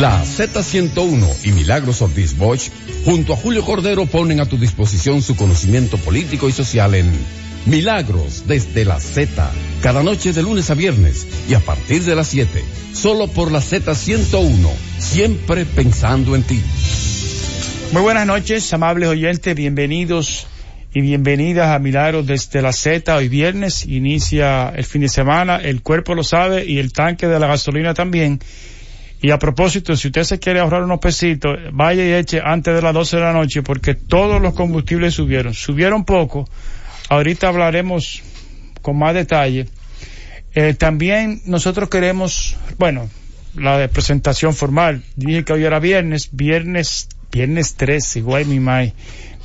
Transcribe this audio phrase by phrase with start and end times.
[0.00, 2.70] La Z101 y Milagros Ortiz Bosch,
[3.04, 7.12] junto a Julio Cordero, ponen a tu disposición su conocimiento político y social en
[7.66, 9.50] Milagros desde la Z,
[9.82, 12.64] cada noche de lunes a viernes y a partir de las 7,
[12.94, 16.62] solo por la Z101, siempre pensando en ti.
[17.92, 20.46] Muy buenas noches, amables oyentes, bienvenidos
[20.94, 23.14] y bienvenidas a Milagros desde la Z.
[23.14, 27.38] Hoy viernes inicia el fin de semana, el cuerpo lo sabe y el tanque de
[27.38, 28.40] la gasolina también.
[29.22, 32.80] Y a propósito, si usted se quiere ahorrar unos pesitos, vaya y eche antes de
[32.80, 35.52] las 12 de la noche porque todos los combustibles subieron.
[35.52, 36.48] Subieron poco.
[37.10, 38.22] Ahorita hablaremos
[38.80, 39.66] con más detalle.
[40.54, 43.10] Eh, también nosotros queremos, bueno,
[43.54, 45.02] la presentación formal.
[45.16, 48.94] Dije que hoy era viernes, viernes, viernes 13, guay mi mai.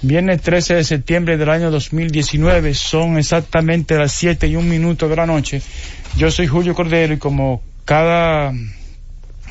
[0.02, 5.16] Viernes 13 de septiembre del año 2019, son exactamente las 7 y un minuto de
[5.16, 5.62] la noche.
[6.18, 8.54] Yo soy Julio Cordero y como cada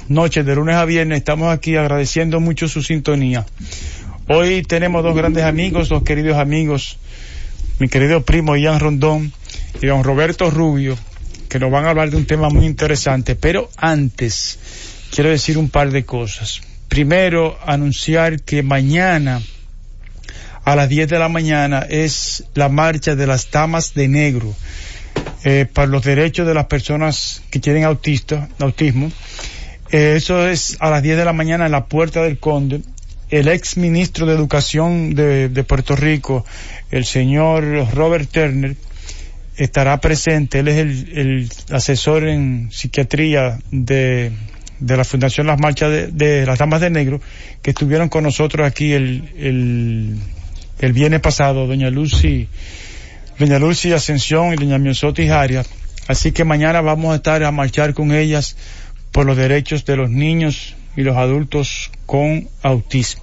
[0.09, 1.19] noches de lunes a viernes.
[1.19, 3.47] Estamos aquí agradeciendo mucho su sintonía.
[4.29, 6.99] Hoy tenemos dos grandes amigos, dos queridos amigos,
[7.79, 9.33] mi querido primo Ian Rondón
[9.83, 10.97] y don Roberto Rubio,
[11.49, 13.35] que nos van a hablar de un tema muy interesante.
[13.37, 14.59] Pero antes,
[15.11, 16.63] quiero decir un par de cosas.
[16.89, 19.43] Primero, anunciar que mañana
[20.65, 24.55] a las 10 de la mañana es la marcha de las damas de negro
[25.45, 29.13] eh, para los derechos de las personas que tienen autista, autismo.
[29.95, 32.81] Eso es a las 10 de la mañana en la Puerta del Conde.
[33.31, 36.45] El ex ministro de Educación de, Puerto Rico,
[36.91, 38.75] el señor Robert Turner,
[39.57, 40.59] estará presente.
[40.59, 44.33] Él es el, asesor en psiquiatría de,
[44.81, 47.21] la Fundación Las Marchas de, las Damas de Negro,
[47.63, 50.17] que estuvieron con nosotros aquí el, el,
[50.81, 52.49] el viernes pasado, doña Lucy,
[53.39, 55.69] doña Lucy Ascensión y doña Miosotis Arias.
[56.09, 58.57] Así que mañana vamos a estar a marchar con ellas
[59.15, 63.23] por los derechos de los niños y los adultos con autismo.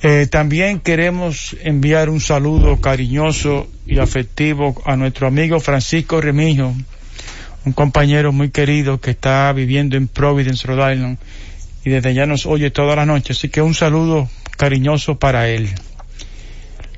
[0.00, 6.72] Eh, también queremos enviar un saludo cariñoso y afectivo a nuestro amigo Francisco Remigio,
[7.66, 11.18] un compañero muy querido que está viviendo en Providence, Rhode Island,
[11.84, 13.34] y desde allá nos oye toda la noche.
[13.34, 15.68] Así que un saludo cariñoso para él.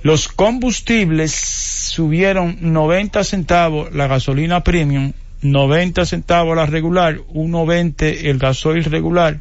[0.03, 8.85] Los combustibles subieron 90 centavos la gasolina premium 90 centavos la regular, 1.20 el gasoil
[8.85, 9.41] regular,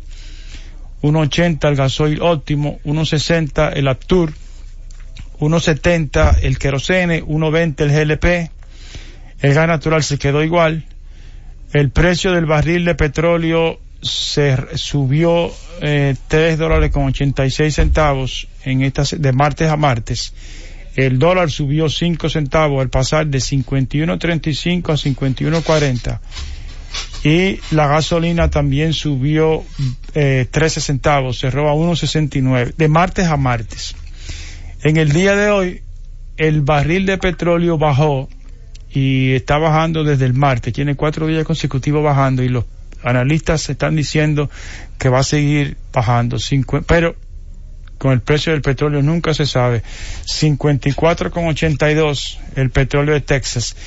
[1.02, 4.34] 1.80 el gasoil óptimo, 1.60 el Aptur,
[5.40, 8.52] 1.70 el querosene, 1.20 el GLP,
[9.42, 10.86] el gas natural se quedó igual,
[11.74, 18.84] el precio del barril de petróleo se subió eh, 3 dólares con 86 centavos en
[18.84, 20.34] estas de martes a martes
[20.98, 26.20] el dólar subió 5 centavos al pasar de 51.35 a 51.40.
[27.24, 29.64] Y la gasolina también subió
[30.16, 33.96] eh, 13 centavos, cerró a 1.69, de martes a martes.
[34.82, 35.82] En el día de hoy,
[36.36, 38.28] el barril de petróleo bajó
[38.90, 42.66] y está bajando desde el martes, tiene cuatro días consecutivos bajando y los
[43.04, 44.50] analistas están diciendo
[44.98, 46.38] que va a seguir bajando,
[46.88, 47.16] pero
[47.98, 49.82] con el precio del petróleo nunca se sabe.
[50.26, 53.78] 54,82 el petróleo de Texas.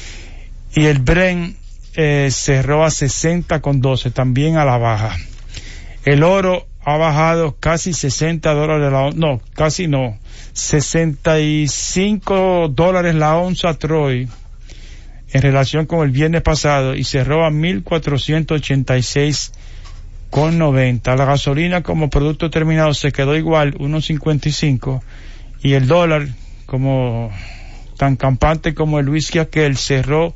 [0.75, 1.57] Y el Bren
[1.95, 5.19] eh, cerró a 60,12, también a la baja.
[6.05, 10.19] El oro ha bajado casi 60 dólares la onza, no, casi no,
[10.53, 14.27] 65 dólares la onza Troy
[15.33, 19.53] en relación con el viernes pasado y cerró a 1486
[20.31, 21.17] con 90.
[21.17, 25.03] La gasolina como producto terminado se quedó igual, 1.55.
[25.63, 26.29] Y el dólar,
[26.67, 27.31] como
[27.97, 30.33] tan campante como el whisky aquel, cerró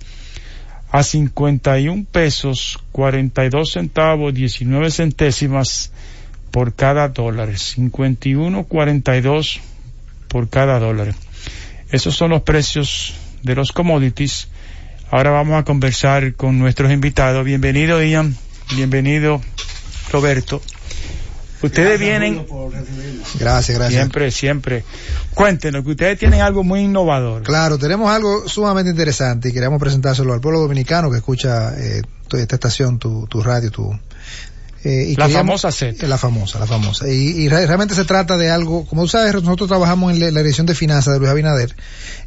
[0.90, 5.90] a 51 pesos 42 centavos 19 centésimas
[6.50, 7.48] por cada dólar.
[7.48, 9.60] 51.42
[10.28, 11.14] por cada dólar.
[11.90, 14.48] Esos son los precios de los commodities.
[15.10, 17.44] Ahora vamos a conversar con nuestros invitados.
[17.44, 18.36] Bienvenido Ian,
[18.74, 19.40] bienvenido
[20.14, 20.62] Roberto.
[21.60, 22.46] Ustedes vienen.
[23.40, 24.00] Gracias, gracias.
[24.00, 24.84] Siempre, siempre.
[25.34, 27.42] Cuéntenos que ustedes tienen algo muy innovador.
[27.42, 32.02] Claro, tenemos algo sumamente interesante y queremos presentárselo al pueblo dominicano que escucha eh,
[32.32, 33.98] esta estación, tu, tu radio, tu,
[34.84, 36.06] eh, la famosa Z.
[36.06, 37.08] La famosa, la famosa.
[37.08, 40.74] Y, realmente se trata de algo, como tú sabes, nosotros trabajamos en la, dirección de
[40.74, 41.74] finanzas de Luis Abinader,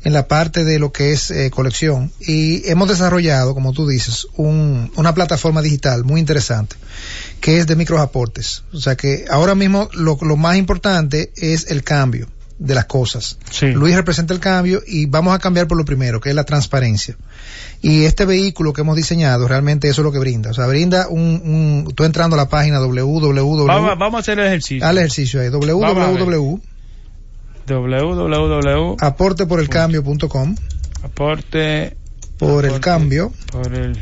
[0.04, 4.28] en la parte de lo que es eh, colección, y hemos desarrollado, como tú dices,
[4.36, 6.76] un, una plataforma digital muy interesante,
[7.42, 8.64] que es de microaportes.
[8.74, 12.28] O sea que ahora mismo lo, lo más importante es el cambio
[12.60, 13.38] de las cosas.
[13.52, 13.68] Sí.
[13.68, 17.16] Luis representa el cambio y vamos a cambiar por lo primero, que es la transparencia.
[17.82, 20.50] Y este vehículo que hemos diseñado, realmente eso es lo que brinda.
[20.50, 21.42] O sea, brinda un,
[21.86, 23.66] un tú entrando a la página www.
[23.66, 24.86] Vamos, vamos a hacer el ejercicio.
[24.86, 26.60] Al ejercicio ahí, www.
[27.68, 28.96] www.
[29.00, 30.56] aporteporelcambio.com
[31.04, 31.96] Aporte
[32.38, 33.32] por el aporte cambio.
[33.52, 33.98] Por el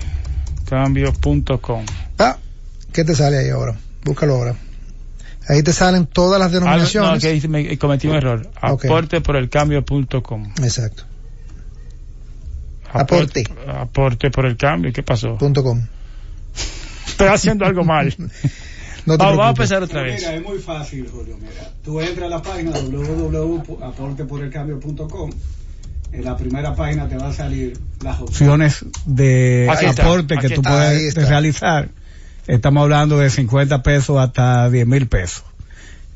[0.66, 1.86] cambio.com.
[2.18, 2.38] Ah,
[2.94, 3.76] ¿qué te sale ahí ahora?
[4.04, 4.56] Búscalo ahora.
[5.48, 7.24] Ahí te salen todas las Ah, no, denominaciones.
[7.24, 8.50] que hice- me- cometí un error.
[8.60, 10.54] Aporte por el cambio.com.
[10.64, 11.04] Exacto.
[12.92, 13.44] Aporte.
[13.68, 14.92] Aporte por el cambio.
[14.94, 15.38] ¿Qué pasó?
[15.38, 15.82] Punto com.
[17.08, 18.14] Estoy haciendo algo mal.
[19.08, 20.20] No vamos, vamos a empezar otra vez.
[20.20, 21.38] Mira, es muy fácil, Julio.
[21.40, 25.30] Mira, tú entras a la página www.aporteporelcambio.com.
[26.12, 28.84] En la primera página te va a salir las opciones.
[29.06, 30.82] de Aquí está, aporte que aquí tú está.
[30.90, 31.30] Ahí puedes está.
[31.30, 31.90] realizar.
[32.48, 35.44] Estamos hablando de 50 pesos hasta 10 mil pesos.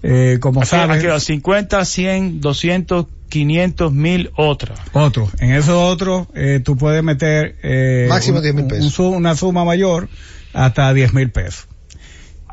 [0.03, 4.75] Eh, como Aquí, sabes, aquí va, 50, 100, 200, 500, 1000, otra.
[4.93, 5.29] otro.
[5.39, 8.99] En esos otros, eh, tú puedes meter eh, Máximo un- 10,000 un- pesos.
[8.99, 10.07] un una suma mayor
[10.53, 11.67] hasta 10 mil pesos.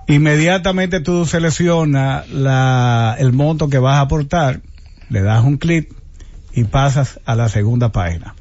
[0.08, 4.60] Inmediatamente tú seleccionas la, el monto que vas a aportar,
[5.08, 5.92] le das un clic
[6.52, 8.34] y pasas a la segunda página.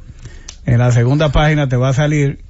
[0.65, 2.43] En la segunda página te va a salir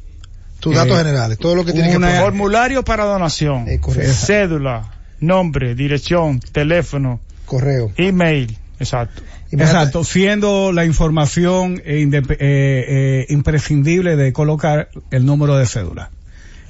[0.66, 2.20] Tus Eh, datos generales, todo lo que tienes que poner.
[2.22, 3.68] Formulario para donación.
[3.70, 4.12] Eh, correcto.
[4.14, 7.92] Cédula, nombre, dirección, teléfono, Correo.
[7.98, 8.58] email.
[8.80, 9.22] Exacto.
[9.52, 16.10] Exacto, siendo la información eh, indep- eh, eh, imprescindible de colocar el número de cédula.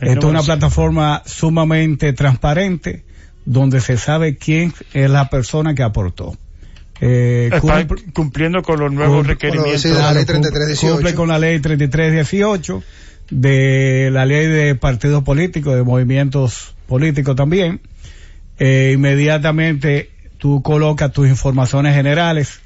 [0.01, 3.05] El Esto es una plataforma sumamente transparente
[3.45, 6.35] donde se sabe quién es la persona que aportó.
[6.99, 9.81] Eh, Está cumple- cumpliendo con los nuevos cumple- requerimientos.
[9.81, 10.93] sí, de la ley cumple- 3318.
[10.95, 12.83] Cumple con la ley 3318
[13.29, 17.81] de la ley de partidos políticos, de movimientos políticos también.
[18.59, 22.59] Eh, inmediatamente tú colocas tus informaciones generales,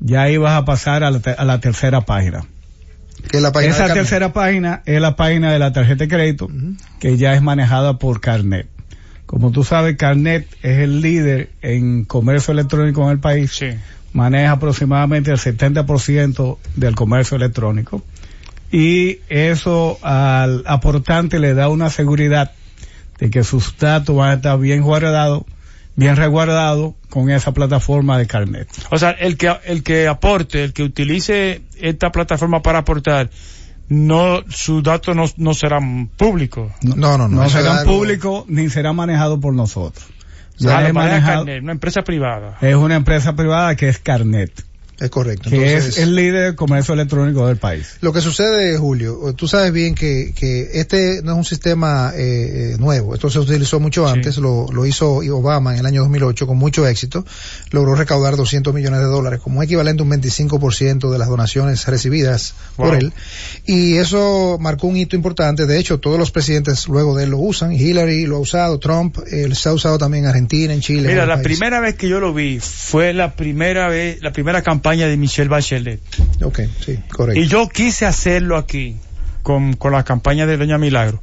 [0.00, 2.44] ya ahí vas a pasar a la, te- a la tercera página.
[3.30, 6.48] que es la página Esa tercera página es la página de la tarjeta de crédito,
[7.00, 8.68] que ya es manejada por Carnet.
[9.26, 13.66] Como tú sabes, Carnet es el líder en comercio electrónico en el país Sí.
[14.12, 18.02] maneja aproximadamente el 70% del comercio electrónico
[18.76, 22.50] y eso al aportante le da una seguridad
[23.20, 25.44] de que sus datos van a estar bien guardados,
[25.94, 28.68] bien resguardados con esa plataforma de Carnet.
[28.90, 33.30] O sea, el que, el que aporte, el que utilice esta plataforma para aportar,
[33.88, 36.72] no, sus datos no, no serán públicos.
[36.82, 37.42] No, no, no.
[37.42, 40.04] No serán públicos ni serán manejados por nosotros.
[40.92, 42.58] Manejado- Carnet, una empresa privada.
[42.60, 44.64] es una empresa privada que es Carnet,
[45.00, 45.50] Es correcto.
[45.50, 47.96] que Entonces, es el líder del comercio electrónico del país.
[48.00, 52.74] Lo que sucede, Julio, tú sabes bien que, que este no es un sistema eh,
[52.74, 53.14] eh, nuevo.
[53.14, 54.12] Esto se utilizó mucho Sí.
[54.12, 57.24] antes, lo, lo hizo Obama en el año 2008 con mucho éxito.
[57.70, 62.54] Logró recaudar 200 millones de dólares, como equivalente a un 25% de las donaciones recibidas
[62.76, 63.12] por él.
[63.66, 65.66] Y eso marcó un hito importante.
[65.66, 67.72] De hecho, todos los presidentes luego de él lo usan.
[67.72, 71.08] Hillary lo ha usado, Trump, él se ha usado también en Argentina, en Chile.
[71.08, 74.83] Mira, la primera vez que yo lo vi fue la primera vez, la primera campaña
[74.92, 76.00] de Michelle Bachelet.
[76.42, 77.40] Ok, sí, correcto.
[77.40, 78.96] Y yo quise hacerlo aquí
[79.42, 81.20] con, con la campaña de Doña Milagro,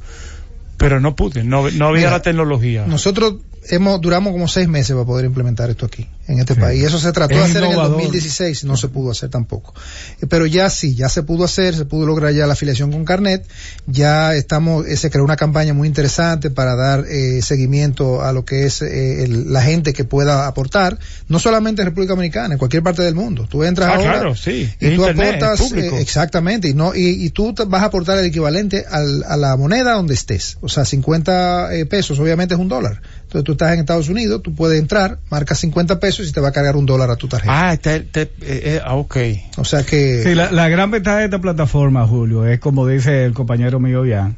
[0.76, 2.84] pero no pude, no, no había Mira, la tecnología.
[2.86, 3.36] Nosotros
[3.70, 6.60] hemos duramos como seis meses para poder implementar esto aquí, en este Sí.
[6.60, 6.84] país.
[6.84, 7.96] Eso se trató de hacer en el innovador.
[7.98, 9.74] 2016 y no se pudo hacer tampoco.
[10.20, 13.04] Eh, Pero ya sí, ya se pudo hacer, se pudo lograr ya la afiliación con
[13.04, 13.44] Carnet.
[13.86, 18.44] Ya estamos, eh, se creó una campaña muy interesante para dar eh, seguimiento a lo
[18.44, 20.98] que es eh, el- la gente que pueda aportar,
[21.28, 23.46] no solamente en República Dominicana, en cualquier parte del mundo.
[23.50, 24.70] Tú entras Ah, ahora claro, sí.
[24.80, 28.26] y tú internet, aportas eh, exactamente y no y, y tú vas a aportar el
[28.26, 32.68] equivalente al- a la moneda donde estés o sea 50 eh, pesos obviamente es un
[32.68, 36.40] dólar entonces tú estás en Estados Unidos tú puedes entrar marcas 50 pesos y te
[36.40, 39.16] va a cargar un dólar a tu tarjeta Ah, te, te- eh, eh, ah, ok.
[39.56, 43.24] o sea que Sí, la, la gran ventaja de esta plataforma, Julio, es como dice
[43.24, 44.36] el compañero mío Jan,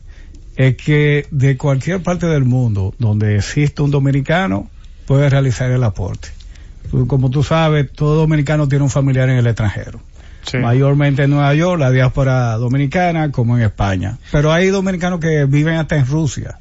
[0.56, 4.70] es que de cualquier parte del mundo donde existe un dominicano,
[5.06, 6.28] puede realizar el aporte.
[7.08, 10.00] Como tú sabes, todo dominicano tiene un familiar en el extranjero.
[10.46, 10.58] Sí.
[10.58, 14.18] Mayormente en Nueva York, la diáspora dominicana, como en España.
[14.30, 16.58] Pero hay dominicanos que viven hasta en Rusia.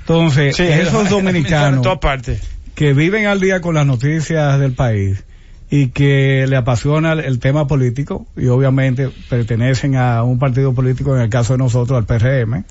[0.00, 2.40] Entonces, Sí, esos en dominicanos todas partes.
[2.74, 5.24] Que viven al día con las noticias del país
[5.70, 11.22] y que le apasiona el, tema político y obviamente pertenecen a un partido político, en
[11.22, 12.64] el caso de nosotros, al PRM,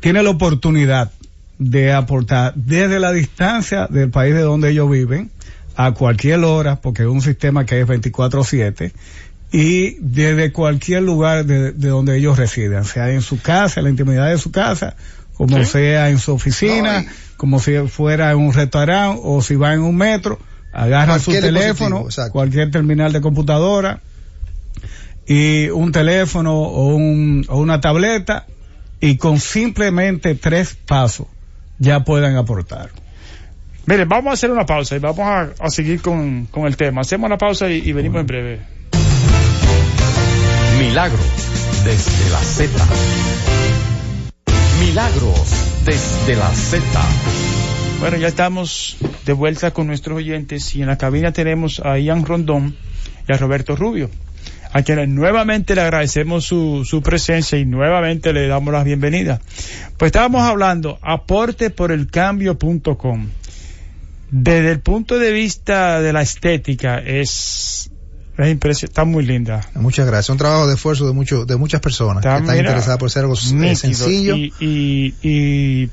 [0.00, 1.10] tiene la oportunidad
[1.58, 5.30] de aportar desde la distancia del país de donde ellos viven
[5.76, 8.92] a cualquier hora, porque es un sistema que es 24/7
[9.52, 13.90] y desde cualquier lugar de, de donde ellos residen, sea en su casa, en la
[13.90, 14.96] intimidad de su casa,
[15.34, 15.64] como Sí.
[15.64, 17.08] sea en su oficina, No, y-
[17.40, 20.38] como si fuera en un restaurante o si va en un metro,
[20.74, 24.00] Agarran su teléfono, cualquier terminal de computadora
[25.26, 28.44] y un teléfono o, un, o una tableta
[29.00, 31.28] y con simplemente tres pasos
[31.78, 32.90] ya puedan aportar.
[33.86, 37.00] Miren, vamos a hacer una pausa y vamos a, seguir con, el tema.
[37.00, 38.60] Hacemos la pausa y, venimos en breve.
[40.78, 41.24] Milagros
[41.84, 43.59] desde la Z.
[44.90, 46.82] Milagros desde la Z.
[48.00, 52.24] Bueno, ya estamos de vuelta con nuestros oyentes y en la cabina tenemos a Ian
[52.24, 52.74] Rondón
[53.28, 54.10] y a Roberto Rubio,
[54.72, 59.40] a quienes nuevamente le agradecemos su, su presencia y nuevamente le damos la bienvenida.
[59.96, 63.28] Pues estábamos hablando aporte por el cambio.com.
[64.32, 67.92] Desde el punto de vista de la estética es
[68.44, 69.60] está muy linda.
[69.74, 70.30] Muchas gracias.
[70.30, 73.36] Un trabajo de esfuerzo de mucho, de muchas personas que están interesadas por ser algo
[73.36, 75.90] sencillo y, y, y,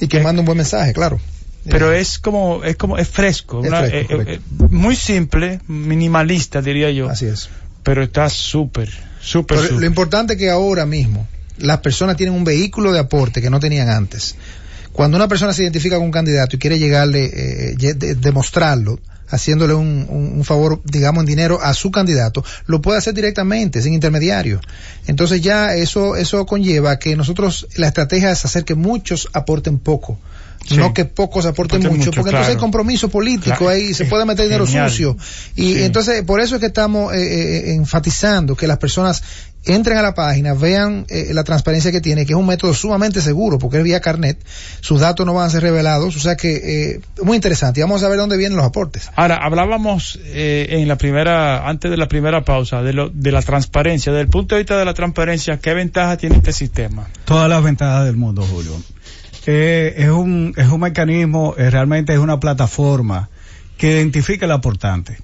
[0.00, 1.20] y que manda un buen mensaje, claro.
[1.68, 7.08] Pero es como, es como, es fresco, eh, eh, muy simple, minimalista diría yo.
[7.08, 7.50] Así es.
[7.82, 9.72] Pero está súper, súper.
[9.72, 11.26] Lo importante es que ahora mismo
[11.58, 14.36] las personas tienen un vehículo de aporte que no tenían antes.
[14.92, 18.98] Cuando una persona se identifica con un candidato y quiere llegarle, eh, demostrarlo,
[19.30, 23.94] haciéndole un, un, favor, digamos, en dinero a su candidato, lo puede hacer directamente, sin
[23.94, 24.60] intermediario.
[25.06, 30.18] Entonces ya eso, eso conlleva que nosotros, la estrategia es hacer que muchos aporten poco.
[30.76, 34.66] No que pocos aporten mucho, porque entonces hay compromiso político ahí, se puede meter dinero
[34.66, 35.16] sucio.
[35.56, 39.22] Y entonces, por eso es que estamos eh, eh, enfatizando que las personas
[39.64, 43.20] entren a la página, vean eh, la transparencia que tiene, que es un método sumamente
[43.20, 44.38] seguro, porque es vía carnet,
[44.80, 47.80] sus datos no van a ser revelados, o sea que eh, muy interesante.
[47.80, 49.10] Y vamos a ver dónde vienen los aportes.
[49.16, 53.42] Ahora, hablábamos eh, en la primera, antes de la primera pausa, de, lo, de la
[53.42, 54.12] transparencia.
[54.12, 57.08] Desde el punto de vista de la transparencia, ¿qué ventaja tiene este sistema?
[57.24, 58.72] Todas las ventajas del mundo, Julio.
[59.46, 63.28] es, un, es un mecanismo, realmente es una plataforma
[63.76, 65.18] que identifica el aportante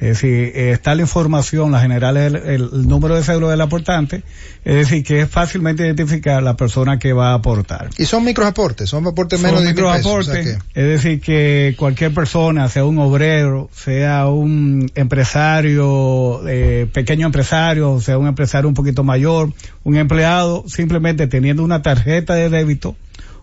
[0.00, 4.22] es decir, está la información, la general es el, número de cédula del aportante,
[4.64, 7.90] es decir, que es fácilmente identificar la persona que va a aportar.
[7.98, 12.98] Y son microaportes, son aportes menos de microaportes, es decir, que cualquier persona, sea un
[12.98, 19.52] obrero, sea un empresario, eh, pequeño empresario, sea un empresario un poquito mayor,
[19.84, 22.96] un empleado, simplemente teniendo una tarjeta de débito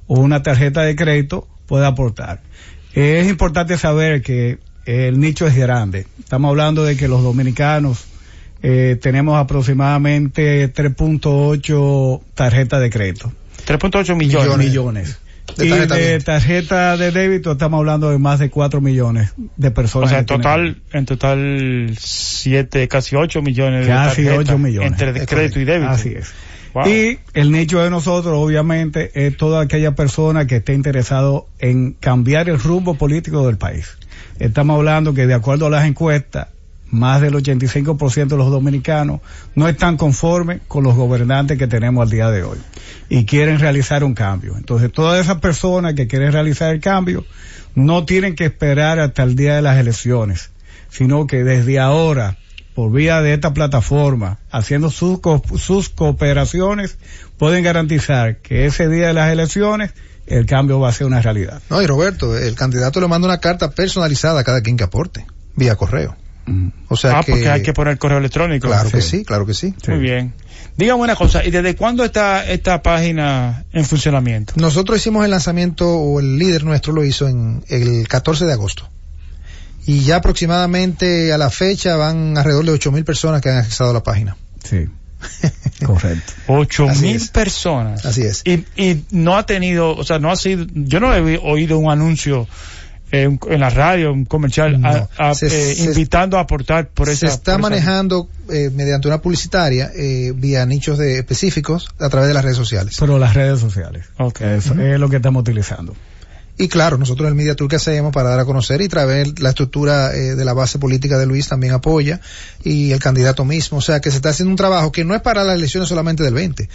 [0.07, 2.41] o una tarjeta de crédito, puede aportar.
[2.95, 4.57] Es importante saber que
[4.87, 6.07] el nicho es grande.
[6.17, 8.05] Estamos hablando de que los dominicanos
[8.63, 13.31] eh, tenemos aproximadamente 3.8 tarjetas de crédito.
[13.67, 14.57] 3.8 millones.
[14.57, 15.19] millones.
[15.57, 20.07] De y de tarjeta de débito estamos hablando de más de 4 millones de personas.
[20.07, 24.91] O sea, en total, en total 7, casi 8 millones casi de 8 millones.
[24.91, 25.91] Entre crédito y débito.
[25.91, 26.33] Así es.
[26.85, 32.49] Y el nicho de nosotros, obviamente, es toda aquella persona que esté interesado en cambiar
[32.49, 33.97] el rumbo político del país.
[34.39, 36.47] Estamos hablando que de acuerdo a las encuestas,
[36.89, 39.19] más del 85% de los dominicanos
[39.55, 42.57] no están conformes con los gobernantes que tenemos al día de hoy
[43.09, 44.55] y quieren realizar un cambio.
[44.57, 47.25] Entonces, todas esas personas que quieren realizar el cambio
[47.75, 50.49] no tienen que esperar hasta el día de las elecciones,
[50.89, 52.37] sino que desde ahora,
[52.73, 55.19] por vía de esta plataforma, haciendo sus,
[55.57, 56.97] sus cooperaciones,
[57.37, 59.93] pueden garantizar que ese día de las elecciones
[60.27, 61.61] el cambio va a ser una realidad.
[61.69, 65.25] No, y Roberto, el candidato le manda una carta personalizada a cada quien que aporte,
[65.55, 66.15] vía correo.
[66.45, 66.69] Mm.
[66.87, 68.67] O sea ah, porque hay que poner correo electrónico.
[68.67, 69.73] Claro que sí, claro que sí.
[69.87, 70.33] Muy bien.
[70.77, 74.53] Dígame una cosa, ¿y desde cuándo está esta página en funcionamiento?
[74.57, 78.87] Nosotros hicimos el lanzamiento, o el líder nuestro lo hizo en el 14 de agosto.
[79.87, 83.93] Y ya aproximadamente a la fecha van alrededor de 8.000 personas que han accesado a
[83.93, 84.37] la página.
[84.63, 84.87] Sí.
[85.85, 86.33] Correcto.
[86.47, 88.05] Ocho mil personas.
[88.05, 88.41] Así es.
[88.45, 91.91] Y, y no ha tenido, o sea, no ha sido, yo no he oído un
[91.91, 92.47] anuncio
[93.11, 94.81] en, la radio, un comercial,
[95.41, 97.27] eh, invitando a aportar por esa.
[97.27, 102.33] Se está manejando eh, mediante una publicitaria eh, vía nichos de, específicos a través de
[102.33, 102.97] las redes sociales.
[102.99, 104.05] Pero las redes sociales.
[104.17, 105.95] Eso es lo que estamos utilizando.
[106.59, 109.49] Y claro, nosotros el Media Tour que hacemos para dar a conocer y traer la
[109.49, 112.19] estructura eh, de la base política de Luis también apoya
[112.63, 113.77] y el candidato mismo.
[113.77, 116.23] O sea que se está haciendo un trabajo que no es para las elecciones solamente
[116.23, 116.67] del 20.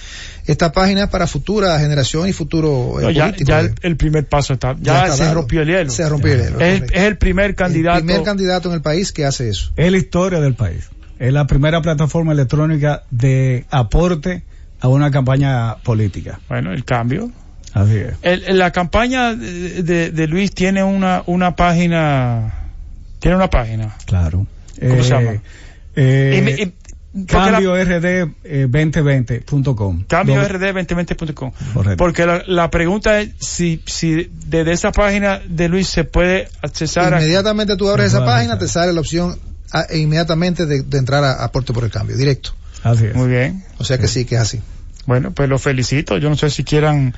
[0.46, 4.76] Esta página es para futura generación y futuro eh, ya, Ya el, primer paso está.
[4.80, 5.90] Ya, se rompió el hielo.
[5.90, 6.60] Se rompió el hielo.
[6.60, 7.98] Es, el primer candidato.
[7.98, 9.72] El primer candidato en el país que hace eso.
[9.76, 10.90] Es la historia del país.
[11.18, 14.44] Es la primera plataforma electrónica de aporte
[14.78, 16.40] a una campaña política.
[16.48, 17.32] Bueno, el cambio.
[17.74, 18.14] Así es.
[18.22, 22.70] El, la campaña de, de, Luis tiene una, una página.
[23.18, 23.96] Tiene una página.
[24.04, 24.46] Claro.
[24.80, 25.32] ¿Cómo se llama?
[25.94, 26.72] Eh, eh
[27.26, 28.26] Cambio RD
[28.68, 30.04] 2020.com.
[30.08, 31.52] Cambio RD 2020.com.
[31.98, 37.12] Porque la, la, pregunta es si, si desde esa página de Luis se puede accesar
[37.12, 39.38] Inmediatamente tú abres esa página, te sale la opción
[39.72, 42.54] a, e inmediatamente de, de entrar a, a, Puerto por el Cambio, directo.
[42.82, 43.14] Así es.
[43.14, 43.62] Muy bien.
[43.76, 44.62] O sea que sí, que es así.
[45.04, 46.16] Bueno, pues lo felicito.
[46.16, 47.14] Yo no sé si quieran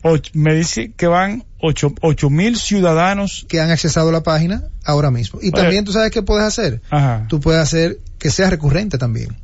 [0.01, 4.65] Ocho, me dice que van ocho, ocho mil ciudadanos que han accesado a la página
[4.84, 5.39] ahora mismo.
[5.41, 6.82] Y Oye, también tú sabes qué puedes hacer.
[6.91, 7.25] Ajá.
[7.27, 9.36] Tú puedes hacer que sea recurrente también.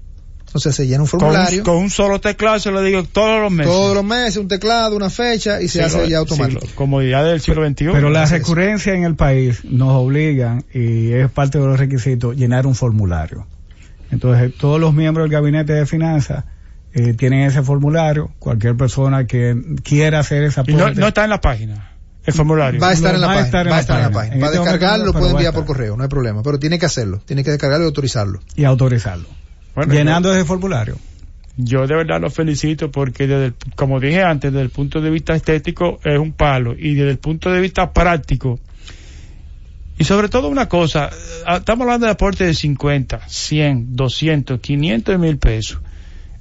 [0.51, 1.63] Entonces se llena un formulario.
[1.63, 3.71] Con, con, un solo teclado se lo digo todos los meses.
[3.71, 6.59] Todos los meses, un teclado, una fecha y se siglo, hace ya automático.
[6.59, 7.85] Siglo, comodidad del siglo XXI.
[7.93, 12.67] Pero la recurrencia en el país nos obligan, y es parte de los requisitos, llenar
[12.67, 13.47] un formulario.
[14.11, 16.43] Entonces, todos los miembros del gabinete de finanzas
[16.93, 18.31] eh, tienen ese formulario.
[18.37, 21.91] Cualquier persona que quiera hacer esa y no, no, está en la página.
[22.25, 22.81] El formulario.
[22.81, 24.03] Va a estar, no, en, la va página, estar en va la a estar en
[24.03, 24.35] la página.
[24.35, 26.43] Va a este descargarlo, lo puede enviar por correo, no hay problema.
[26.43, 27.21] Pero tiene que hacerlo.
[27.25, 28.41] Tiene que descargarlo y autorizarlo.
[28.57, 29.29] Y autorizarlo.
[29.75, 30.97] Bueno, Llenando yo, ese formulario.
[31.57, 35.09] Yo de verdad lo felicito porque desde el, como dije antes, desde el punto de
[35.09, 38.59] vista estético es un palo y desde el punto de vista práctico
[40.01, 41.11] y sobre todo una cosa,
[41.55, 45.79] estamos hablando de aporte de 50, 100, 200, 500 mil pesos.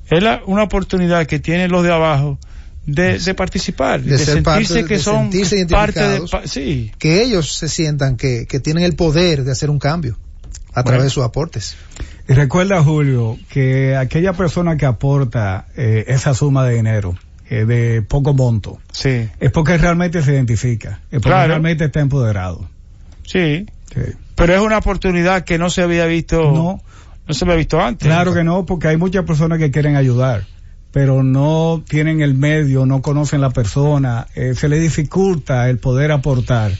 [0.08, 2.38] Es la, una oportunidad que tienen los de abajo
[2.86, 6.50] de, de participar, de, de ser sentirse parte, que de son sentirse parte de, identificados,
[6.50, 6.90] sí.
[6.98, 10.16] que ellos se sientan que, que tienen el poder de hacer un cambio
[10.72, 11.76] a través de sus aportes.
[12.30, 17.16] Y recuerda, Julio, que aquella persona que aporta eh, esa suma de dinero,
[17.48, 21.48] eh, de poco monto, Sí, es porque realmente se identifica, es porque Claro.
[21.48, 22.68] realmente está empoderado.
[23.26, 23.66] sí.
[23.92, 24.00] Sí.
[24.36, 26.80] Pero es una oportunidad que no se había visto, No,
[27.26, 28.06] no se había visto antes.
[28.06, 30.44] claro que no, porque hay muchas personas que quieren ayudar,
[30.92, 36.12] pero no tienen el medio, no conocen la persona, eh, se les dificulta el poder
[36.12, 36.70] aportar,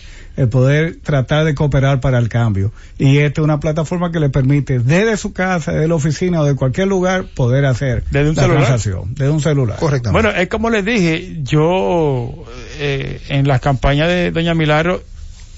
[0.41, 2.73] el poder tratar de cooperar para el cambio.
[2.99, 6.45] Y esta es una plataforma que le permite desde su casa, desde la oficina o
[6.45, 8.63] de cualquier lugar poder hacer Desde un la celular.
[8.65, 9.77] transacción, desde un celular.
[9.79, 10.23] Correctamente.
[10.29, 12.45] Bueno, es como les dije, yo
[12.79, 15.03] eh, en la campaña de Doña Milagro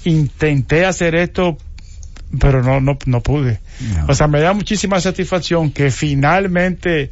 [0.03, 1.57] intenté hacer esto,
[2.39, 3.59] pero no, no, no pude.
[3.95, 4.07] No.
[4.09, 7.09] O sea, me da muchísima satisfacción que finalmente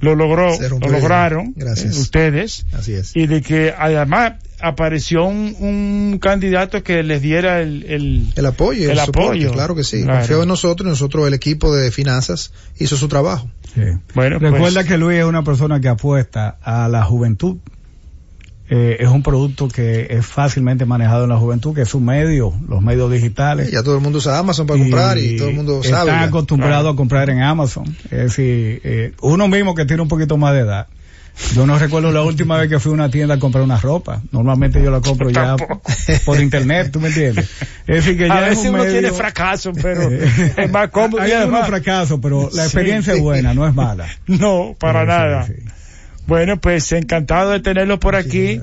[0.00, 0.48] lo logró,
[0.80, 1.52] lo lograron.
[1.56, 1.96] Gracias.
[1.96, 3.14] eh, ustedes Así es.
[3.14, 8.80] y de que además apareció un, un candidato que les diera el, el, El apoyo,
[8.80, 9.52] y el, el soporte, apoyo.
[9.52, 10.02] claro que sí.
[10.02, 10.18] Claro.
[10.20, 13.48] Confió en nosotros y nosotros, el equipo de finanzas, hizo su trabajo.
[13.74, 13.82] Sí.
[14.14, 17.56] Bueno, Recuerda pues, que Luis es una persona que apuesta a la juventud.
[18.70, 22.54] Eh, es un producto que es fácilmente manejado en la juventud, que es un medio,
[22.66, 23.70] los medios digitales.
[23.70, 26.10] Ya todo el mundo usa Amazon para comprar y todo el mundo sabe.
[26.10, 26.22] Están ya.
[26.28, 26.88] acostumbrados Claro.
[26.88, 27.94] a comprar en Amazon.
[28.04, 30.86] Es decir, eh, uno mismo que tiene un poquito más de edad.
[31.54, 34.22] Yo no recuerdo la última vez que fui a una tienda a comprar una ropa.
[34.30, 35.56] Normalmente yo la compro ya
[36.24, 37.50] por internet, ¿tú me entiendes?
[37.86, 40.08] Es decir, que ya a es veces un uno medio- tiene fracaso, pero
[40.56, 41.20] es más cómodo.
[41.20, 42.68] Hay además- fracasos, pero la Sí.
[42.68, 44.06] experiencia es buena, no es mala.
[44.28, 45.46] No, para Sí, nada.
[45.46, 45.52] sí.
[46.26, 48.60] Bueno, pues encantado de tenerlo por aquí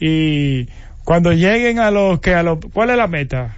[0.00, 0.68] y
[1.04, 3.56] cuando lleguen a los que a los ¿cuál es la meta?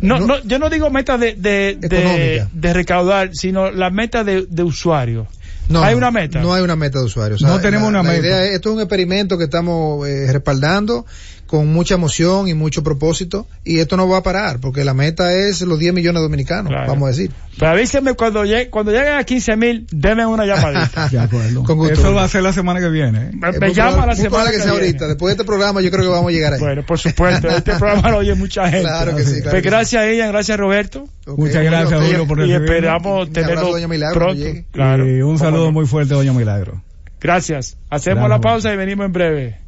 [0.00, 0.26] No, No.
[0.26, 4.62] no, yo no digo meta de de, de, de recaudar, sino la meta de, de
[4.62, 5.26] usuario.
[5.68, 6.40] No, ¿Hay una meta?
[6.40, 7.36] No hay una meta de usuario.
[7.36, 8.26] O sea, No tenemos la- una la meta.
[8.26, 11.04] idea es- esto es un experimento que estamos eh, respaldando
[11.48, 15.32] con mucha emoción y mucho propósito y esto no va a parar porque la meta
[15.34, 16.86] es los 10 millones de dominicanos, Claro.
[16.88, 17.32] vamos a decir.
[17.58, 21.08] Pero avísenme cuando llegue, cuando lleguen a 15 mil, denme una llamadita.
[21.10, 21.64] De acuerdo.
[21.64, 21.94] Con gusto.
[21.94, 23.30] Eso va a ser la semana que viene.
[23.32, 23.58] ¿eh?
[23.60, 24.86] me llama la semana que, que sea viene.
[24.86, 25.08] ahorita.
[25.08, 26.60] Después de este programa yo creo que vamos a llegar ahí.
[26.60, 28.82] Bueno, por supuesto, este programa lo oye mucha gente.
[28.82, 31.08] Claro que sí, claro Pues que gracias a ella, gracias Roberto.
[31.26, 32.00] Muchas gracias.
[32.00, 34.60] Julio, por Y esperamos tenerlo doña Milagro, cuando pronto.
[34.70, 35.08] Claro.
[35.10, 36.82] Y un saludo muy fuerte, doña Milagro.
[37.20, 37.76] Gracias.
[37.90, 38.28] Hacemos Claro.
[38.28, 39.58] la pausa y venimos en breve.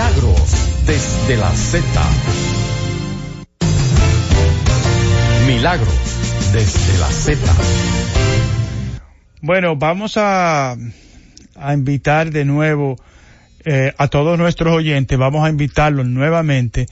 [0.00, 1.84] Milagros desde la Z.
[5.46, 5.94] Milagros
[6.54, 7.38] desde la Z.
[9.42, 10.74] Bueno, vamos a,
[11.54, 12.96] a invitar de nuevo
[13.66, 16.86] eh, a todos nuestros oyentes, vamos a invitarlos nuevamente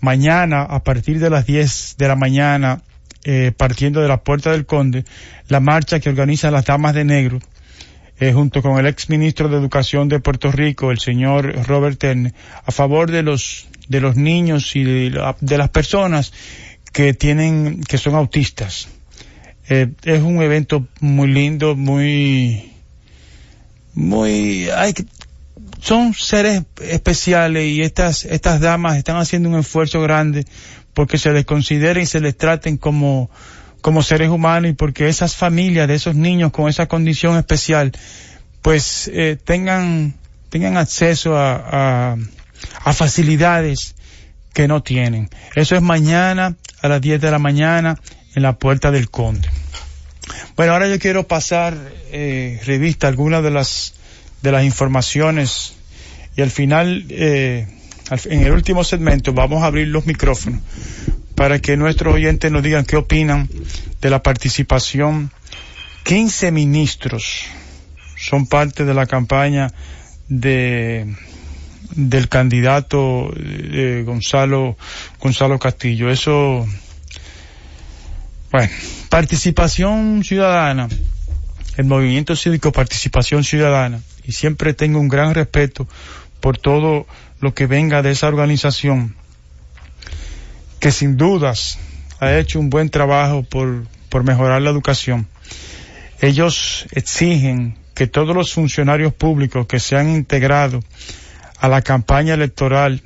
[0.00, 2.82] mañana a partir de las 10 de la mañana,
[3.22, 5.04] eh, partiendo de la Puerta del Conde,
[5.46, 7.38] la marcha que organizan las Damas de Negro
[8.20, 12.34] eh, junto con el ex ministro de Educación de Puerto Rico, el señor Robert Terne,
[12.64, 15.10] a favor de los de los niños y de,
[15.56, 16.32] las personas
[16.92, 18.88] que tienen que son autistas.
[19.68, 22.72] Eh, es un evento muy lindo, muy
[23.94, 24.94] muy hay
[25.80, 30.44] son seres especiales y estas estas damas están haciendo un esfuerzo grande
[30.92, 33.30] porque se les considere y se les traten como
[33.80, 37.92] como seres humanos y porque esas familias de esos niños con esa condición especial
[38.62, 40.14] pues eh, tengan
[40.50, 42.16] tengan acceso a,
[42.84, 43.94] a, facilidades
[44.54, 45.28] que no tienen.
[45.54, 48.00] Eso es mañana a las 10 de la mañana
[48.34, 49.48] en la puerta del conde.
[50.56, 51.76] Bueno, ahora yo quiero pasar
[52.10, 53.94] eh, revista algunas de las
[54.42, 55.74] de las informaciones
[56.36, 57.66] y al final eh,
[58.24, 60.60] en el último segmento vamos a abrir los micrófonos
[61.38, 63.48] para que nuestros oyentes nos digan qué opinan
[64.00, 65.30] de la participación.
[66.02, 67.44] 15 ministros
[68.16, 69.72] son parte de la campaña
[70.28, 71.14] de
[71.94, 74.76] del candidato eh, Gonzalo
[75.20, 76.10] Gonzalo Castillo.
[76.10, 76.66] Eso
[78.50, 78.72] bueno,
[79.08, 80.88] participación ciudadana,
[81.76, 85.86] el movimiento cívico Participación Ciudadana, y siempre tengo un gran respeto
[86.40, 87.06] por todo
[87.38, 89.14] lo que venga de esa organización
[90.80, 91.78] que sin dudas
[92.20, 95.26] ha hecho un buen trabajo por, por mejorar la educación.
[96.20, 100.82] Ellos exigen que todos los funcionarios públicos que se han integrado
[101.58, 103.02] a la campaña electoral,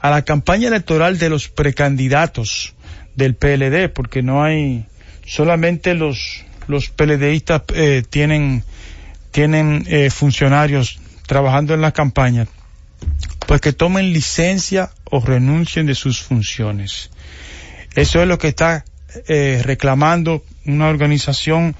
[0.00, 2.74] a la campaña electoral de los precandidatos
[3.14, 4.86] del PLD, porque no hay,
[5.26, 8.64] solamente los, los PLDistas eh, tienen,
[9.30, 12.46] tienen eh, funcionarios trabajando en la campaña,
[13.46, 17.10] pues que tomen licencia o renuncien de sus funciones.
[17.94, 18.84] Eso es lo que está
[19.28, 21.74] eh, reclamando una organización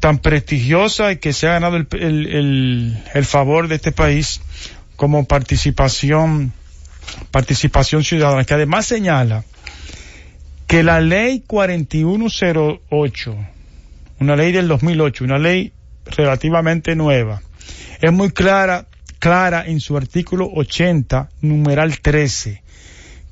[0.00, 4.40] tan prestigiosa y que se ha ganado el, el, el, favor de este país
[4.96, 6.52] como participación,
[7.30, 9.44] participación ciudadana, que además señala
[10.66, 13.36] que la ley 4108,
[14.18, 15.72] una ley del 2008, una ley
[16.16, 17.40] relativamente nueva,
[18.00, 18.88] es muy clara
[19.22, 22.60] clara en su artículo 80, numeral 13,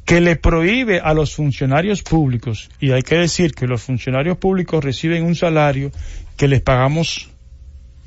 [0.05, 4.85] que le prohíbe a los funcionarios públicos, y hay que decir que los funcionarios públicos
[4.85, 5.91] reciben un salario
[6.37, 7.29] que les pagamos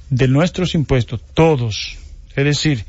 [0.10, 1.98] de nuestros impuestos, todos.
[2.38, 2.86] Es decir,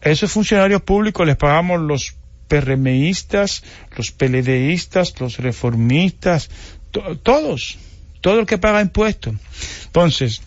[0.00, 2.14] esos funcionarios públicos les pagamos los
[2.46, 3.64] PRMistas,
[3.96, 6.50] los PLDistas, los reformistas,
[7.24, 7.78] todos,
[8.20, 9.34] todo el que paga impuestos.
[9.86, 10.40] Entonces,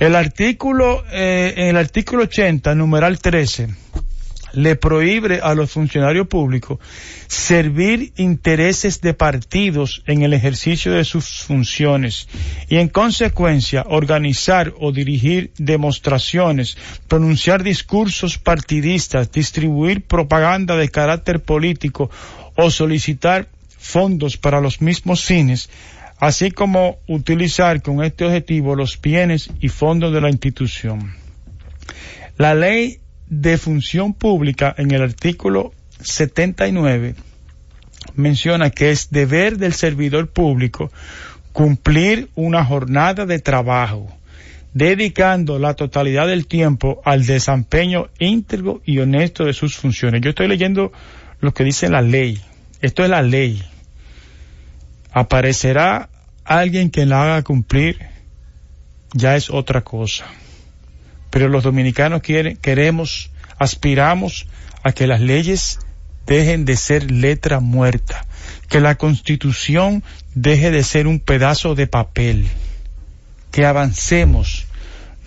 [0.00, 3.68] el artículo, eh, el artículo 80, numeral 13,
[4.54, 6.78] le prohíbe a los funcionarios públicos
[7.28, 12.28] servir intereses de partidos en el ejercicio de sus funciones
[12.68, 22.10] y en consecuencia organizar o dirigir demostraciones, pronunciar discursos partidistas, distribuir propaganda de carácter político
[22.56, 25.68] o solicitar fondos para los mismos fines
[26.20, 31.14] así como utilizar con este objetivo los bienes y fondos de la institución.
[32.36, 37.14] La ley de función pública en el artículo 79
[38.14, 40.92] menciona que es deber del servidor público
[41.52, 44.08] cumplir una jornada de trabajo,
[44.74, 50.20] dedicando la totalidad del tiempo al desempeño íntegro y honesto de sus funciones.
[50.20, 50.92] Yo estoy leyendo
[51.40, 52.40] lo que dice la ley.
[52.82, 53.62] Esto es la ley
[55.12, 56.08] aparecerá
[56.44, 57.98] alguien que la haga cumplir,
[59.12, 60.26] ya es otra cosa.
[61.30, 64.46] Pero los dominicanos queremos, aspiramos
[64.82, 65.78] a que las leyes
[66.26, 68.26] dejen de ser letra muerta,
[68.68, 70.02] que la constitución
[70.34, 72.48] deje de ser un pedazo de papel,
[73.50, 74.66] que avancemos,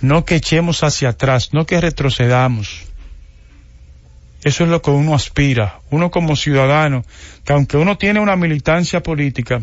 [0.02, 2.86] no que echemos hacia atrás, no que retrocedamos.
[4.44, 7.06] Eso es lo que uno aspira, uno como ciudadano,
[7.46, 9.62] que aunque uno tiene una militancia política,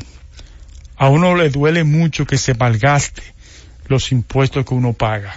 [0.96, 3.22] a uno le duele mucho que se malgaste
[3.88, 5.34] los impuestos que uno paga.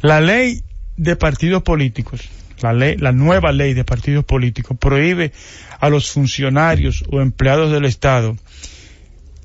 [0.00, 0.62] La ley
[0.96, 2.22] de partidos políticos,
[2.60, 5.32] la ley, la nueva ley de partidos políticos prohíbe
[5.78, 8.36] a los funcionarios o empleados del Estado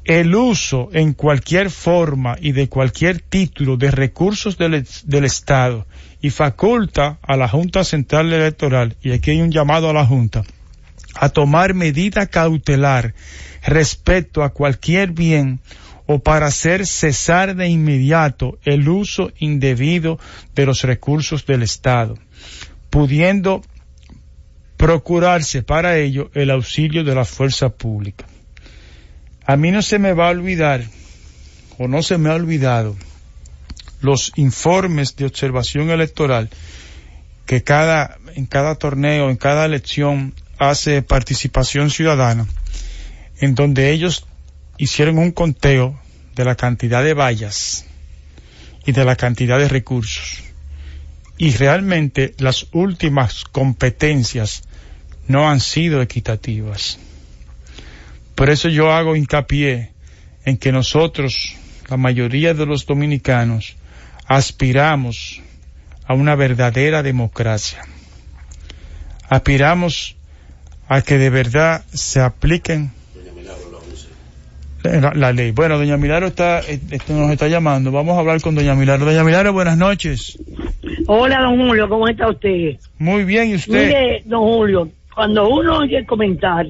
[0.07, 5.85] el uso en cualquier forma y de cualquier título de recursos del, del, Estado
[6.21, 10.43] y faculta a la Junta Central Electoral, y aquí hay un llamado a la Junta,
[11.15, 13.13] a tomar medida cautelar
[13.63, 15.59] respecto a cualquier bien
[16.05, 20.19] o para hacer cesar de inmediato el uso indebido
[20.55, 22.17] de los recursos del Estado,
[22.89, 23.61] pudiendo
[24.77, 28.25] procurarse para ello el auxilio de la fuerza pública.
[29.45, 30.83] A mí no se me va a olvidar,
[31.77, 32.95] o no se me ha olvidado,
[34.01, 36.49] los informes de observación electoral
[37.45, 42.45] que cada, en cada torneo, en cada elección hace participación ciudadana,
[43.39, 44.25] en donde ellos
[44.77, 45.99] hicieron un conteo
[46.35, 47.85] de la cantidad de vallas
[48.85, 50.43] y de la cantidad de recursos.
[51.37, 54.63] Y realmente las últimas competencias
[55.27, 56.99] no han sido equitativas.
[58.35, 59.91] Por eso yo hago hincapié
[60.45, 61.55] en que nosotros,
[61.89, 63.75] la mayoría de los dominicanos,
[64.27, 65.41] aspiramos
[66.05, 67.83] a una verdadera democracia.
[69.29, 70.15] Aspiramos
[70.87, 72.91] a que de verdad se apliquen
[74.83, 75.51] la, ley.
[75.51, 77.91] Bueno, doña Milagro está, eh, nos está llamando.
[77.91, 79.05] Vamos a hablar con doña Milagro.
[79.05, 80.39] Doña Milagro, buenas noches.
[81.07, 82.77] Hola, don Julio, ¿cómo está usted?
[82.97, 83.87] Muy bien, ¿y usted?
[83.87, 86.65] Mire, don Julio, cuando uno oye comentar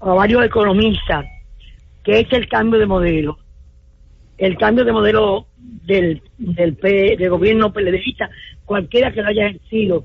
[0.00, 1.24] a varios economistas
[2.04, 3.38] que es el cambio de modelo,
[4.38, 8.30] el cambio de modelo del, del, del gobierno PLDista,
[8.64, 10.04] cualquiera que lo haya ejercido,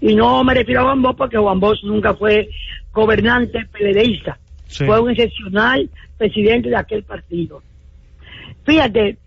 [0.00, 2.48] y no me refiero a Juan Bosch porque Juan Bosch nunca fue
[2.92, 7.62] gobernante PLDista, fue un excepcional presidente de aquel partido.
[8.64, 9.18] Fíjate,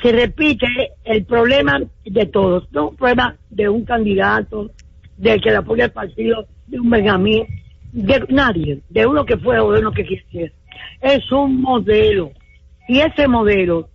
[0.00, 0.66] se repite
[1.04, 4.70] el problema de todos, no un problema de un candidato,
[5.16, 7.46] del que le apoya el partido, de un Benjamín,
[7.92, 10.52] de nadie, de uno que fue o de uno que quisiera.
[11.00, 12.32] Es un modelo.
[12.90, 13.88] Y ese modelo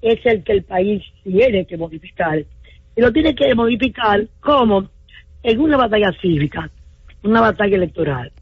[0.00, 2.38] es el que el país tiene que modificar.
[2.96, 4.88] Y lo tiene que modificar como
[5.42, 6.70] en una batalla cívica,
[7.22, 8.32] una batalla electoral.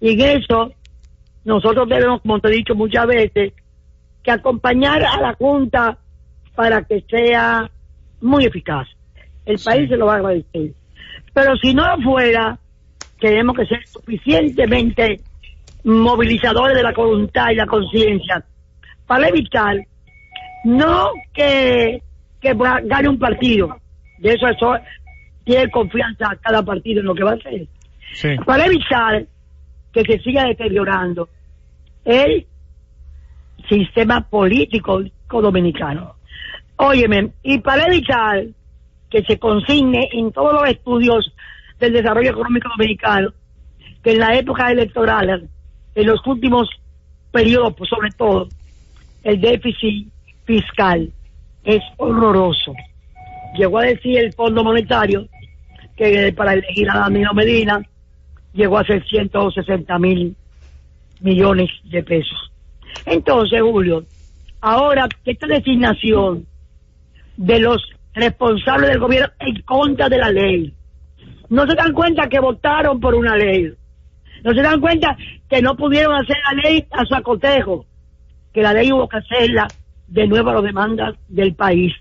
[0.00, 0.70] Y en eso
[1.44, 3.52] nosotros debemos, como te he dicho muchas veces,
[4.22, 5.98] que acompañar a la Junta
[6.54, 7.68] para que sea
[8.20, 8.86] muy eficaz.
[9.46, 10.74] El país se lo va a agradecer.
[11.34, 12.56] Pero si no lo fuera,
[13.18, 15.22] tenemos que ser suficientemente
[15.82, 18.44] movilizadores de la voluntad y la conciencia
[19.10, 19.76] para evitar
[20.62, 22.00] no que,
[22.40, 23.76] que gane un partido,
[24.18, 24.74] de eso, eso
[25.42, 27.66] tiene confianza cada partido en lo que va a hacer,
[28.46, 29.26] para evitar
[29.92, 31.28] que se siga deteriorando
[32.04, 32.46] el
[33.68, 36.14] sistema político dominicano.
[36.76, 38.44] Óyeme, y para evitar
[39.10, 41.34] que se consigne en todos los estudios
[41.80, 43.32] del desarrollo económico dominicano,
[44.04, 45.48] que en la época electoral,
[45.96, 46.70] en los últimos
[47.32, 48.46] periodos, pues sobre todo,
[49.22, 50.08] el déficit
[50.44, 51.10] fiscal
[51.64, 52.74] es horroroso.
[53.56, 55.26] Llegó a decir el Fondo Monetario
[55.96, 57.82] que para elegir a Danilo Medina
[58.54, 60.36] llegó a ser 160 mil
[61.20, 62.52] millones de pesos.
[63.06, 64.04] Entonces, Julio,
[64.60, 66.46] ahora que esta designación
[67.36, 67.82] de los
[68.14, 70.74] responsables del gobierno en contra de la ley,
[71.48, 73.72] no se dan cuenta que votaron por una ley,
[74.44, 75.16] no se dan cuenta
[75.48, 77.84] que no pudieron hacer la ley a su acotejo,
[78.52, 79.72] que la ley hubo que hacerla
[80.06, 81.92] de nuevo a las demandas del país.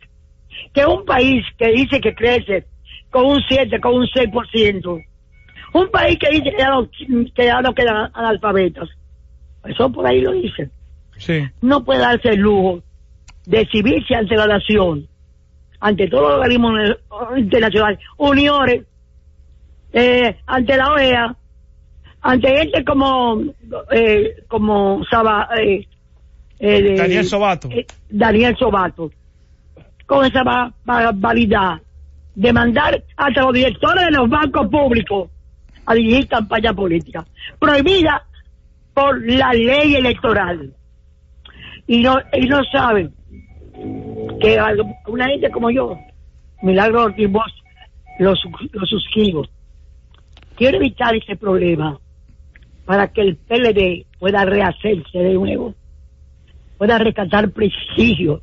[0.73, 2.65] Que un país que dice que crece
[3.09, 5.05] con un 7, con un 6%.
[5.73, 8.89] Un país que dice que ya no, que ya no quedan analfabetas.
[9.63, 10.71] Eso por ahí lo dicen.
[11.17, 11.43] Sí.
[11.61, 12.81] No puede darse el lujo
[13.45, 15.07] de exhibirse ante la nación,
[15.79, 16.79] ante todos los organismos
[17.37, 18.83] internacionales, uniones,
[19.91, 21.35] eh, ante la OEA,
[22.21, 23.41] ante gente como,
[23.91, 25.87] eh, como Saba, eh,
[26.59, 27.69] eh Daniel Sobato.
[27.71, 29.11] Eh, Daniel Sobato,
[30.05, 30.43] con esa
[30.83, 31.81] validad
[32.35, 35.29] de mandar hasta los directores de los bancos públicos
[35.85, 37.25] a dirigir campaña política,
[37.57, 38.23] prohibida
[38.93, 40.73] por la ley electoral.
[41.87, 43.13] Y no, y no saben
[44.39, 44.57] que
[45.07, 45.97] una gente como yo,
[46.61, 47.53] Milagro Ortiz Bosch,
[48.19, 48.33] lo,
[48.71, 49.45] lo suscribo.
[50.55, 51.97] Quiero evitar ese problema
[52.85, 55.73] para que el PLD pueda rehacerse de nuevo,
[56.79, 58.41] pueda rescatar prestigio,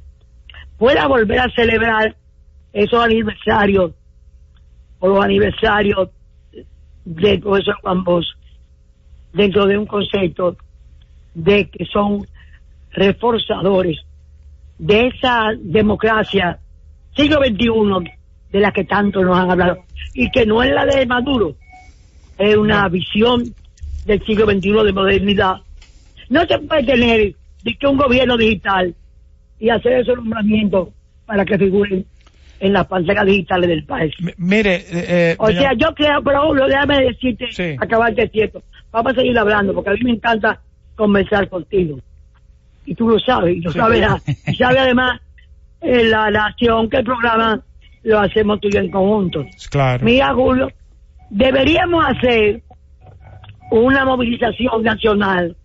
[0.77, 2.14] pueda volver a celebrar
[2.70, 3.92] esos aniversarios
[5.01, 6.11] o los aniversarios
[7.07, 8.27] de profesor Juan Bosch
[9.33, 10.55] dentro de un concepto
[11.35, 12.27] de que son
[12.92, 13.99] reforzadores
[14.79, 16.59] de esa democracia
[17.16, 18.12] siglo XXI
[18.53, 19.79] de la que tanto nos han hablado
[20.12, 21.57] y que no es la de Maduro,
[22.37, 23.44] es una visión
[24.05, 25.57] del siglo XXI de modernidad.
[26.29, 27.35] No se puede tener
[27.74, 28.94] que un gobierno digital
[29.59, 30.88] y hacer esos nombramientos
[31.24, 32.05] para que figuren
[32.61, 34.14] en las pantallas digitales del país.
[34.38, 37.76] mire, eh, o sea, yo creo, pero déjame decirte, sí.
[37.79, 38.62] acabarte cierto.
[38.90, 40.61] Vamos a seguir hablando porque a mí me encanta
[40.94, 41.98] conversar contigo.
[42.87, 44.00] Y tú lo sabes, y lo sabes,
[44.46, 45.20] y sabes además
[45.83, 47.61] eh, la, la acción que el programa
[48.05, 49.44] lo hacemos tú y yo en conjunto.
[49.70, 50.05] Claro.
[50.05, 50.70] Mira, Julio,
[51.29, 52.62] deberíamos hacer
[53.70, 55.57] una movilización nacional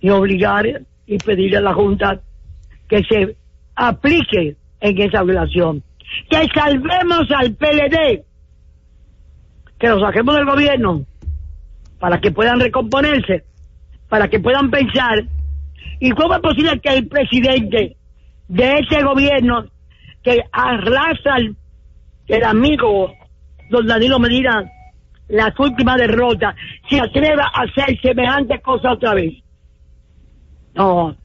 [0.00, 0.66] y obligar
[1.06, 2.20] y pedirle a la Junta
[2.88, 3.36] que se
[3.74, 5.82] aplique en esa violación.
[6.28, 8.22] Que salvemos al PLD,
[9.78, 11.04] que lo saquemos del gobierno
[11.98, 13.44] para que puedan recomponerse,
[14.08, 15.22] para que puedan pensar.
[16.00, 17.96] ¿Y cómo es posible que el presidente
[18.48, 19.66] de ese gobierno
[20.22, 21.56] que arrasa el,
[22.26, 23.12] el amigo
[23.70, 24.64] don Danilo Medina
[25.28, 26.56] las últimas derrotas,
[26.88, 29.34] se atreva a hacer semejante cosa otra vez?
[30.74, 31.16] No,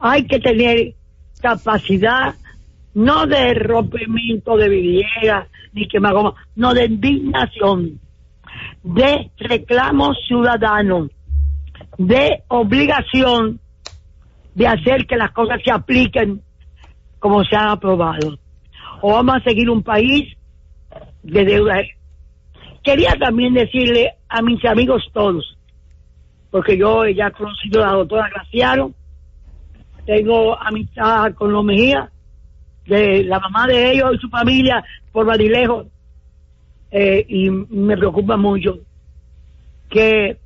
[0.00, 0.94] hay que tener
[1.40, 2.34] capacidad
[2.94, 8.00] no de rompimiento de vidriera ni quemagoma, no de indignación,
[8.82, 11.08] de reclamo ciudadano,
[11.98, 13.60] de obligación
[14.54, 16.42] de hacer que las cosas se apliquen
[17.18, 18.38] como se han aprobado.
[19.00, 20.36] O vamos a seguir un país
[21.22, 21.80] de deuda.
[22.82, 25.56] Quería también decirle a mis amigos todos,
[26.52, 28.92] porque yo ya he conocido a la doctora Graciano,
[30.04, 32.10] tengo amistad con los Mejía,
[32.86, 35.86] de la mamá de ellos y su familia por Badilejo,
[36.90, 38.80] eh, y me preocupa mucho
[39.88, 40.36] que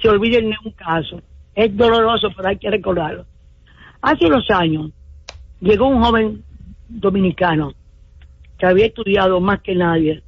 [0.00, 1.20] se olviden de un caso.
[1.54, 3.26] Es doloroso, pero hay que recordarlo.
[4.00, 4.90] Hace unos años
[5.60, 6.42] llegó un joven
[6.88, 7.74] dominicano
[8.56, 10.22] que había estudiado más que nadie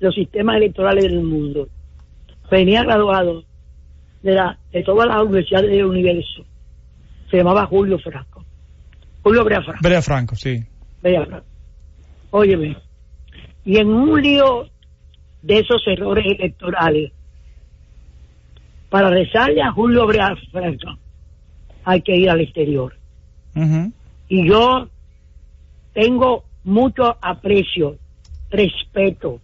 [0.00, 1.68] los sistemas electorales del mundo.
[2.50, 3.44] Venía graduado
[4.24, 6.44] de, la, de todas las universidades del universo.
[7.30, 8.42] Se llamaba Julio Franco.
[9.22, 9.80] Julio Brea Franco.
[9.82, 10.64] Brea Franco, sí.
[11.02, 11.46] Brea Franco.
[12.30, 12.76] Óyeme.
[13.66, 14.66] Y en un lío
[15.42, 17.12] de esos errores electorales,
[18.88, 20.96] para rezarle a Julio Brea Franco,
[21.84, 22.96] hay que ir al exterior.
[24.28, 24.88] Y yo
[25.92, 27.98] tengo mucho aprecio,
[28.50, 29.40] respeto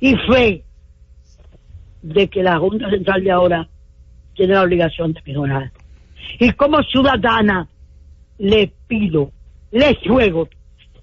[0.00, 0.62] y fe
[2.02, 3.68] de que la Junta Central de ahora
[4.38, 5.72] tiene la obligación de mejorar.
[6.38, 7.66] Y como ciudadana
[8.38, 9.32] le pido,
[9.72, 10.48] les ruego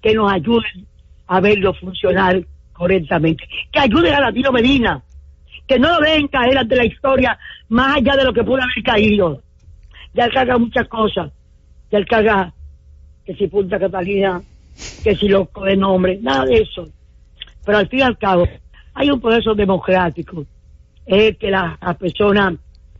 [0.02, 0.86] que nos ayuden
[1.26, 5.02] a verlo funcionar correctamente, que ayuden a Latino Medina,
[5.66, 8.82] que no lo dejen caer ante la historia más allá de lo que pudo haber
[8.82, 9.42] caído.
[10.14, 11.30] Ya él carga muchas cosas,
[11.90, 12.54] ya él carga
[13.26, 14.40] que si Punta Catalina,
[15.04, 16.88] que si loco de nombre, nada de eso.
[17.66, 18.48] Pero al fin y al cabo,
[18.94, 20.46] hay un proceso democrático,
[21.04, 22.54] es que las personas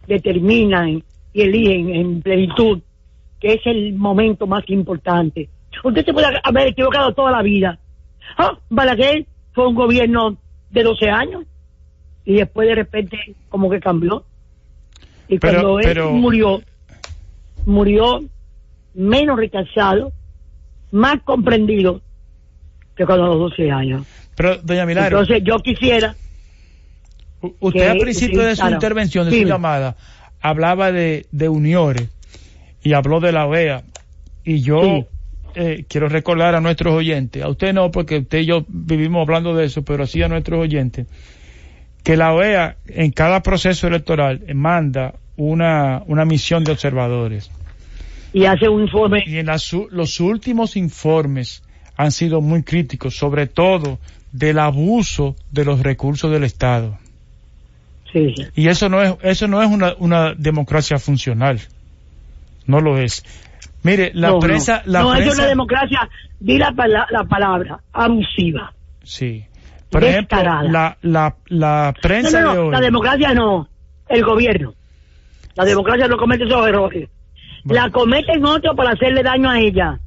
[0.07, 2.81] determinan y eligen en plenitud,
[3.40, 5.49] que es el momento más importante.
[5.85, 7.79] Usted se puede haber equivocado toda la vida.
[8.38, 10.37] Ah, Balaguer fue un gobierno
[10.71, 11.45] de 12 años
[12.25, 14.25] y después de repente como que cambió.
[15.29, 16.62] Y cuando él murió,
[17.64, 18.21] murió
[18.95, 20.12] menos rechazado,
[20.92, 22.01] más comprendido
[22.95, 24.07] que cuando los 12 años.
[24.37, 25.21] Pero, doña Milagro.
[25.21, 26.14] Entonces yo quisiera...
[27.40, 29.96] usted al principio de su intervención, de su llamada,
[30.40, 32.09] hablaba de, de uniones
[32.83, 33.83] y habló de la OEA.
[34.44, 35.07] Y yo
[35.55, 39.55] eh, quiero recordar a nuestros oyentes, a usted no, porque usted y yo vivimos hablando
[39.55, 41.07] de eso, pero sí a nuestros oyentes,
[42.05, 47.51] que la OEA en cada proceso electoral manda una, una misión de observadores.
[48.33, 49.25] Y hace un informe.
[49.27, 51.62] Y en los últimos informes
[51.96, 53.99] han sido muy críticos, sobre todo
[54.33, 56.99] del abuso de los recursos del Estado.
[58.16, 61.61] Sí, Y eso no es, eso no es una, una democracia funcional.
[62.66, 63.22] No lo es.
[63.83, 64.83] Mire, la prensa...
[64.87, 66.09] No, la no es una democracia,
[66.40, 66.72] di la,
[67.11, 68.72] la, palabra, abusiva.
[69.02, 69.44] Sí.
[69.90, 73.68] Por ejemplo, la, la, la prensa no, no, La democracia no,
[74.09, 74.72] el gobierno.
[75.55, 77.11] La democracia no comete esos errores.
[77.64, 80.00] La cometen otros para hacerle daño a ella.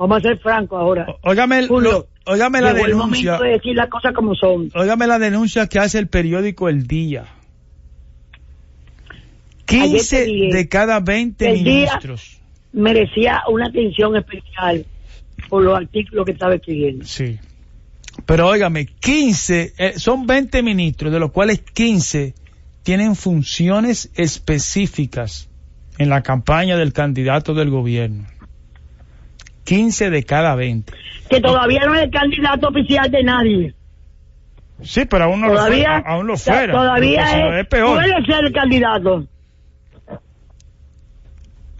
[0.00, 1.06] Vamos a ser francos ahora.
[1.20, 1.68] Óigame,
[2.24, 3.36] óigame la denuncia.
[3.36, 4.70] El de decir las cosas como son.
[4.74, 7.26] Óigame la denuncia que hace el periódico El Día.
[9.66, 12.40] 15 de cada 20 ministros
[12.72, 14.86] merecía una atención especial
[15.50, 17.04] por los artículos que estaba escribiendo.
[17.04, 17.38] Sí.
[18.24, 22.32] Pero óigame, 15, eh, son 20 ministros, de los cuales 15
[22.82, 25.50] tienen funciones específicas
[25.98, 28.24] en la campaña del candidato del gobierno.
[29.64, 30.92] 15 de cada 20.
[31.28, 33.74] Que todavía no es el candidato oficial de nadie.
[34.82, 36.72] Sí, pero aún no todavía, lo, aún lo fuera.
[36.72, 37.96] Todavía es, peor.
[37.96, 39.26] puede ser el candidato.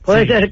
[0.04, 0.50] Puede ser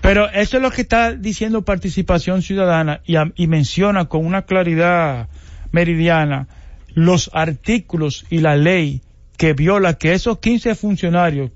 [0.00, 5.28] Pero eso es lo que está diciendo participación ciudadana y, y menciona con una claridad
[5.72, 6.48] meridiana
[6.94, 9.02] los artículos y la ley
[9.36, 11.50] que viola que esos 15 funcionarios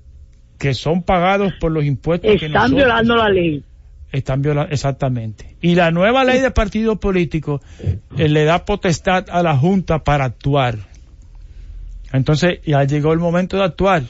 [0.59, 3.63] que son pagados por los impuestos están violando la ley
[4.11, 5.55] están violando exactamente.
[5.61, 7.61] Y la nueva ley de partido político
[8.17, 10.77] eh, le da potestad a la junta para actuar.
[12.11, 14.03] Entonces ya llegó el momento de actuar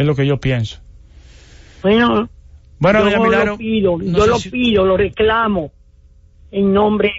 [0.00, 0.78] es lo que yo pienso.
[1.82, 2.28] Bueno,
[2.78, 5.72] Bueno, yo lo pido, yo lo pido, lo reclamo
[6.50, 7.12] en nombre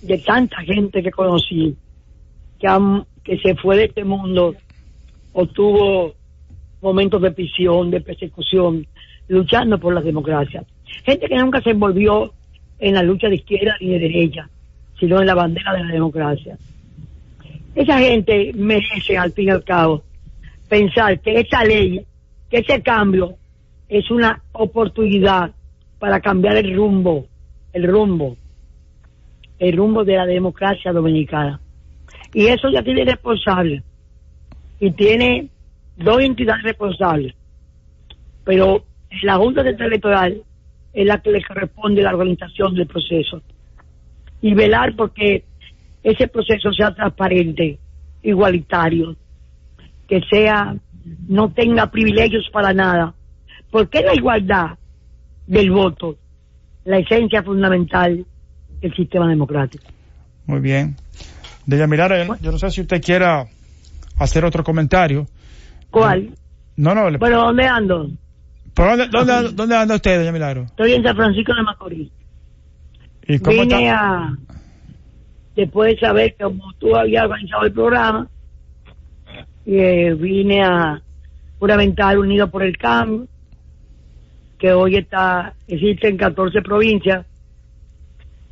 [0.00, 1.76] de tanta gente que conocí,
[2.58, 4.54] que, que se fue de este mundo
[5.34, 6.14] o tuvo
[6.80, 8.86] momentos de prisión, de persecución,
[9.28, 10.64] luchando por la democracia.
[11.04, 12.32] Gente que nunca se envolvió
[12.78, 14.48] en la lucha de izquierda ni de derecha,
[14.98, 16.56] sino en la bandera de la democracia.
[17.74, 20.02] Esa gente merece, al fin y al cabo,
[20.68, 22.04] pensar que esta ley,
[22.50, 23.36] que ese cambio,
[23.88, 25.50] es una oportunidad
[25.98, 27.26] para cambiar el rumbo,
[27.72, 28.36] el rumbo,
[29.58, 31.60] el rumbo de la democracia dominicana.
[32.32, 33.82] Y eso ya tiene responsable.
[34.80, 35.48] Y tiene
[35.96, 37.34] dos entidades responsables.
[38.44, 38.84] Pero
[39.22, 40.42] la Junta Central Electoral
[40.92, 43.42] es la que le corresponde la organización del proceso.
[44.40, 45.44] Y velar porque
[46.02, 47.78] ese proceso sea transparente,
[48.22, 49.16] igualitario,
[50.06, 50.76] que sea,
[51.28, 53.14] no tenga privilegios para nada.
[53.70, 54.78] Porque la igualdad
[55.46, 56.16] del voto,
[56.84, 58.24] la esencia fundamental
[58.80, 59.84] del sistema democrático.
[60.46, 60.96] Muy bien.
[61.66, 63.46] De mirar, yo no sé si usted quiera
[64.18, 65.26] hacer otro comentario.
[65.90, 66.30] ¿Cuál?
[66.76, 67.18] No, no.
[67.18, 68.10] Bueno, ¿dónde ando?
[68.74, 70.62] Dónde, dónde, dónde anda usted, doña Milagro?
[70.64, 72.10] Estoy en San Francisco de Macorís.
[73.26, 74.36] ¿Y cómo Vine a,
[75.56, 78.28] después de saber que como tú habías organizado el programa,
[79.64, 81.00] y, eh, vine a
[81.58, 83.26] juramentar Unido por el Cambio,
[84.58, 87.26] que hoy está, existe en 14 provincias,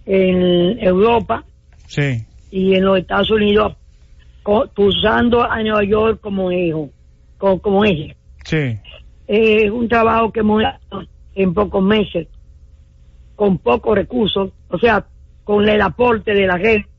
[0.05, 1.45] en Europa
[1.87, 2.25] sí.
[2.51, 3.77] y en los Estados Unidos,
[4.77, 6.91] usando a Nueva York como hijo,
[7.39, 8.17] como, como eje.
[8.45, 8.79] Sí.
[9.35, 10.63] Es un trabajo que hemos
[11.35, 12.29] en pocos meses,
[13.35, 15.07] con pocos recursos, o sea,
[15.43, 16.91] con el aporte de la gente,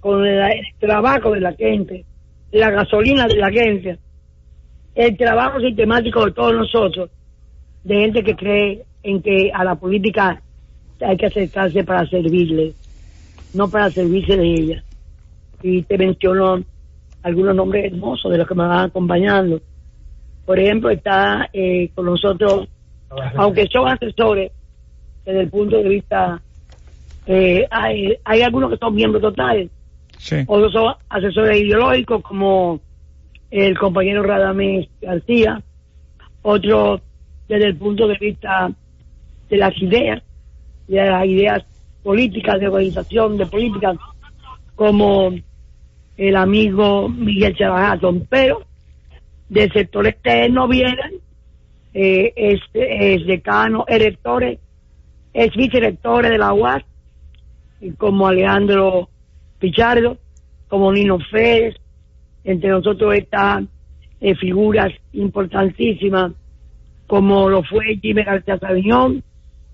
[0.00, 2.06] con el, trabajo de la gente,
[2.52, 3.98] la gasolina de la gente,
[4.94, 7.10] el trabajo sistemático de todos nosotros,
[7.84, 10.40] de gente que cree en que a la política
[11.02, 12.72] hay que acercarse para servirle,
[13.52, 14.84] no para servirse de ella.
[15.62, 16.64] Y te menciono
[17.22, 19.60] algunos nombres hermosos de los que me van acompañando.
[20.48, 22.68] Por ejemplo, está eh, con nosotros,
[23.36, 24.50] aunque son asesores,
[25.22, 26.40] desde el punto de vista,
[27.26, 29.68] eh, hay, hay algunos que son miembros totales,
[30.46, 32.80] otros son asesores ideológicos como
[33.50, 35.60] el compañero Radamés García,
[36.40, 37.02] otros
[37.46, 38.72] desde el punto de vista
[39.50, 40.22] de las ideas,
[40.86, 41.62] de las ideas
[42.02, 43.98] políticas, de organización de políticas,
[44.76, 45.30] como
[46.16, 48.62] el amigo Miguel Chavajatón, pero
[49.48, 51.20] del sector externo vienen
[51.94, 54.58] eh, es, es decano, electores,
[55.32, 56.84] es vicerectores de la UAS,
[57.96, 59.08] como Alejandro
[59.58, 60.18] Pichardo,
[60.68, 61.76] como Nino Férez,
[62.44, 63.68] entre nosotros están
[64.20, 66.32] eh, figuras importantísimas
[67.08, 69.24] como lo fue Jimmy García Sabiñón,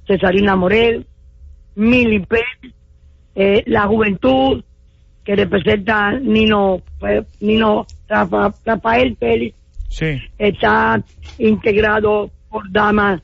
[0.07, 1.05] Cesarina Morel,
[1.75, 2.75] Mili Pérez,
[3.35, 4.63] eh, la juventud
[5.25, 9.55] que representa Nino, pues, Nino Rafael Pérez,
[9.95, 10.21] sí.
[10.39, 11.03] está
[11.39, 13.23] integrado por damas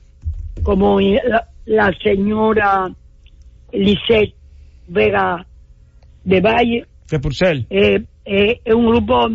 [0.62, 2.90] como la, señora
[3.72, 4.34] Lisette
[4.88, 5.44] Vega
[6.24, 6.86] de Valle.
[7.08, 7.66] De Purcell.
[7.70, 9.28] Eh, eh, es un grupo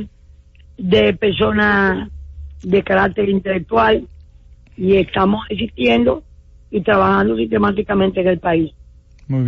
[0.77, 2.09] de personas
[2.63, 4.07] de carácter intelectual
[4.77, 6.23] y estamos existiendo
[6.71, 8.71] y trabajando sistemáticamente en el país.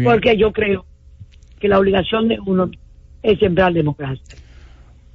[0.04, 0.86] Porque yo creo
[1.60, 2.70] que la obligación de uno
[3.22, 4.36] es sembrar democracia.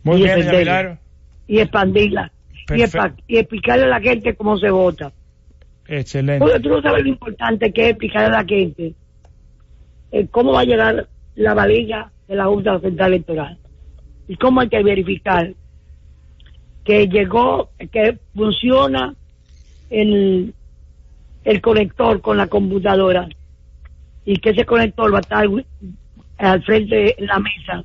[0.05, 0.99] Muy y bien,
[1.47, 2.33] Y expandirla.
[2.71, 5.13] Y, explicarle a la gente cómo se vota.
[5.87, 6.61] Excelente.
[6.61, 8.95] tú no sabes lo importante que es explicarle a la gente
[10.13, 13.59] eh, cómo va a llegar la valija de la Junta Central Electoral.
[14.29, 15.53] Y cómo hay que verificar
[16.85, 19.15] que llegó, que funciona
[19.91, 20.55] el,
[21.45, 23.29] el conector con la computadora
[24.25, 25.47] y que ese conector va a estar
[26.39, 27.85] al frente de la mesa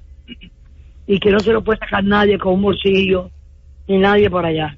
[1.05, 3.31] y que no se lo puede sacar nadie con un bolsillo
[3.87, 4.77] ni nadie por allá.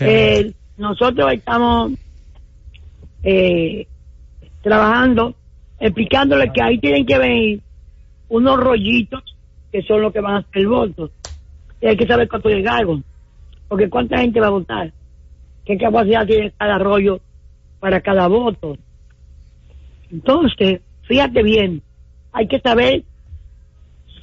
[0.00, 1.92] Eh, nosotros estamos
[3.22, 3.86] eh,
[4.62, 5.34] trabajando,
[5.78, 7.60] explicándole que ahí tienen que venir
[8.28, 9.22] unos rollitos
[9.70, 11.10] que son los que van a hacer el voto.
[11.80, 13.04] Y hay que saber cuánto llegaron,
[13.68, 14.92] porque cuánta gente va a votar
[15.64, 17.20] qué capacidad tiene cada rollo
[17.80, 18.76] para cada voto.
[20.10, 21.82] Entonces, fíjate bien,
[22.32, 23.02] hay que saber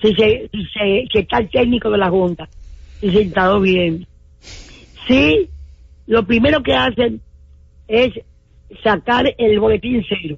[0.02, 2.48] si se, si está el técnico de la Junta,
[3.02, 4.08] si se instaló bien.
[5.08, 5.50] Si
[6.06, 7.20] lo primero que hacen
[7.88, 8.14] es
[8.84, 10.38] sacar el boletín cero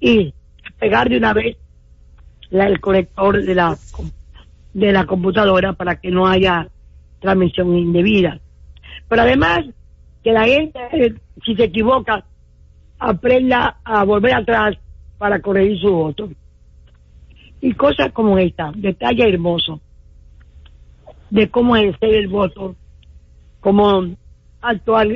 [0.00, 0.34] y
[0.78, 1.56] pegar de una vez
[2.50, 3.78] el conector de la
[4.74, 6.68] de la computadora para que no haya
[7.20, 8.40] transmisión indebida.
[9.08, 9.60] Pero además
[10.24, 10.80] que la gente,
[11.44, 12.24] si se equivoca,
[12.98, 14.76] aprenda a volver atrás
[15.18, 16.30] para corregir su voto.
[17.60, 19.80] Y cosas como esta, detalle hermoso
[21.32, 22.76] de cómo ejercer el voto,
[23.60, 24.04] cómo
[24.60, 25.08] actuar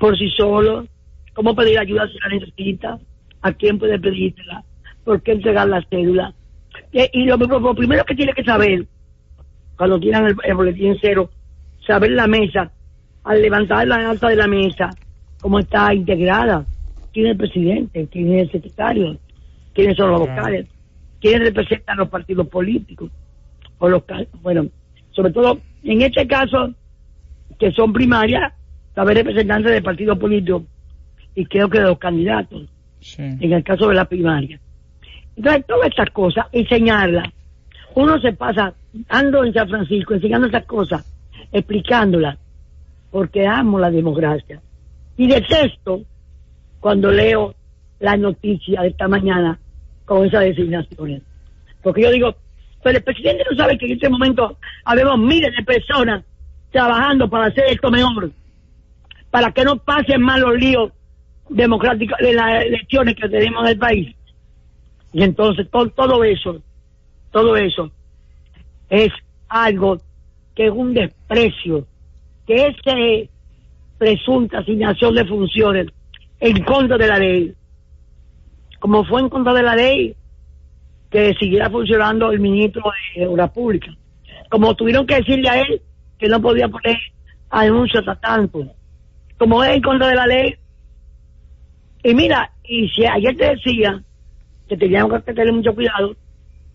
[0.00, 0.88] por sí solo,
[1.34, 2.98] cómo pedir ayuda si la necesita,
[3.42, 4.64] a quién puede pedírsela,
[5.04, 6.34] por qué entregar la cédula.
[6.90, 7.38] Y, lo,
[7.76, 8.86] primero que tiene que saber,
[9.76, 11.30] cuando tiran el, boletín cero,
[11.86, 12.72] saber la mesa,
[13.22, 14.90] al levantar la alta de la mesa,
[15.40, 16.66] cómo está integrada,
[17.12, 19.16] quién es el presidente, quién es el secretario,
[19.72, 20.66] quiénes son los vocales,
[21.20, 23.12] quiénes representan los partidos políticos,
[23.78, 24.02] o los,
[24.42, 24.66] bueno,
[25.16, 26.74] sobre todo en este caso,
[27.58, 28.52] que son primarias,
[28.94, 30.64] saber representantes del partido político
[31.34, 32.68] y creo que de los candidatos,
[33.18, 34.60] en el caso de la primaria.
[35.36, 37.28] Entonces, todas estas cosas, enseñarlas.
[37.94, 38.74] Uno se pasa,
[39.08, 41.04] ando en San Francisco, enseñando estas cosas,
[41.50, 42.38] explicándolas,
[43.10, 44.60] porque amo la democracia.
[45.16, 46.02] Y detesto
[46.80, 47.54] cuando leo
[48.00, 49.58] la noticia de esta mañana
[50.04, 51.22] con esas designaciones.
[51.82, 52.34] Porque yo digo,
[52.86, 56.24] pero el presidente no sabe que en este momento habemos miles de personas
[56.70, 58.30] trabajando para hacer esto mejor,
[59.28, 60.92] para que no pasen mal los líos
[61.48, 64.14] democráticos de las elecciones que tenemos en el país.
[65.12, 66.62] Y entonces todo, todo eso,
[67.32, 67.90] todo eso
[68.88, 69.10] es
[69.48, 70.00] algo
[70.54, 71.88] que es un desprecio,
[72.46, 73.28] que esa
[73.98, 75.88] presunta asignación de funciones
[76.38, 77.52] en contra de la ley,
[78.78, 80.14] como fue en contra de la ley
[81.10, 82.82] que siguiera funcionando el ministro
[83.14, 83.94] de Obras Públicas,
[84.50, 85.80] como tuvieron que decirle a él
[86.18, 86.96] que no podía poner
[87.50, 88.66] a tanto,
[89.38, 90.54] como es en contra de la ley.
[92.02, 94.02] Y mira, y si ayer te decía
[94.68, 96.16] que teníamos que tener mucho cuidado,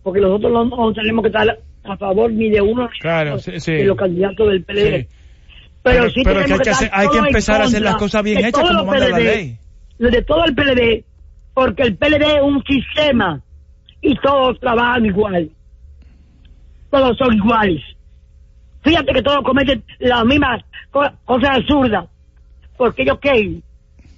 [0.02, 4.48] porque nosotros no, tenemos que estar a favor ni de uno ni de los candidatos
[4.48, 5.08] del PLD.
[5.82, 8.62] Pero, sí pero que hay que, hay que empezar a hacer las cosas bien hechas
[8.62, 9.58] como manda la ley.
[9.98, 11.04] De todo el PLD,
[11.54, 13.42] porque el PLD es un sistema
[14.02, 15.48] y todos trabajan igual.
[16.90, 17.80] Todos son iguales.
[18.82, 22.06] Fíjate que todos cometen las mismas cosas absurdas.
[22.76, 23.62] Porque ellos creen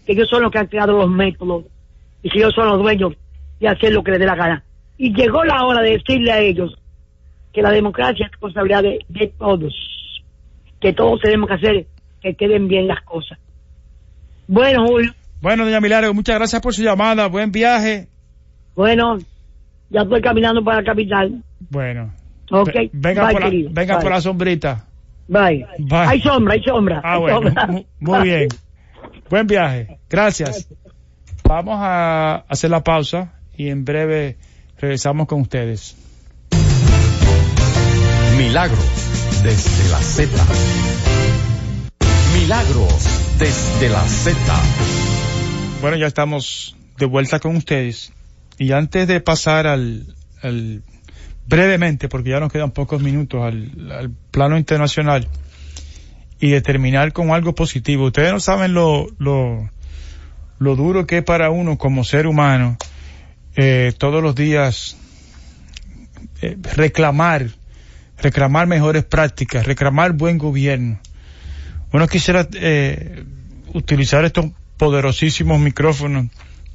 [0.06, 1.66] que ellos son los que han creado los métodos
[2.22, 3.12] y que ellos son los dueños
[3.60, 4.64] de hacer lo que les dé la gana.
[4.96, 6.74] Y llegó la hora de decirle a ellos
[7.52, 9.74] que la democracia es responsabilidad de, todos,
[10.80, 11.86] que todos tenemos que hacer
[12.22, 13.38] que queden bien las cosas.
[14.48, 15.12] Bueno, Julio.
[15.42, 17.26] Bueno, doña Milagro, muchas gracias por su llamada.
[17.26, 18.08] Buen viaje.
[18.74, 19.18] Bueno,
[19.94, 21.42] ya estoy caminando para la capital.
[21.70, 22.12] Bueno.
[22.50, 22.70] Ok.
[22.92, 24.86] Venga, por, la, venga por la sombrita.
[25.28, 25.64] Bye.
[25.90, 27.00] Hay sombra, hay sombra.
[27.02, 27.40] Ah, bueno.
[28.00, 28.48] Muy bien.
[29.30, 29.98] Buen viaje.
[30.10, 30.68] Gracias.
[31.44, 34.36] Vamos a hacer la pausa y en breve
[34.78, 35.96] regresamos con ustedes.
[38.36, 40.30] Milagros desde la Z.
[42.34, 44.36] Milagros desde la Z.
[45.80, 48.12] Bueno, ya estamos de vuelta con ustedes.
[48.58, 50.14] Y antes de pasar al,
[51.46, 55.28] brevemente, porque ya nos quedan pocos minutos, al, plano internacional
[56.40, 58.06] y de terminar con algo positivo.
[58.06, 59.68] Ustedes no saben lo, lo,
[60.58, 62.76] duro que es para uno como ser humano
[63.56, 64.96] eh, todos los días
[66.42, 67.48] eh, reclamar,
[68.20, 70.98] reclamar mejores prácticas, reclamar buen gobierno.
[71.92, 73.24] Uno quisiera eh,
[73.72, 74.46] utilizar estos
[74.76, 76.26] poderosísimos micrófonos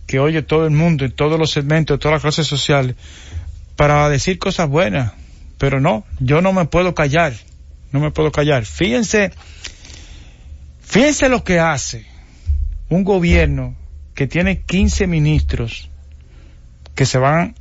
[0.09, 2.95] que oye todo el mundo, en todos los segmentos, de todas las clases sociales,
[3.75, 5.13] para decir cosas buenas.
[5.59, 7.33] Pero no, yo no me puedo callar,
[7.91, 8.65] no me puedo callar.
[8.65, 9.31] Fíjense,
[10.81, 12.07] fíjense lo que hace
[12.89, 13.75] un gobierno
[14.15, 15.91] que tiene 15 ministros
[16.95, 17.53] que se van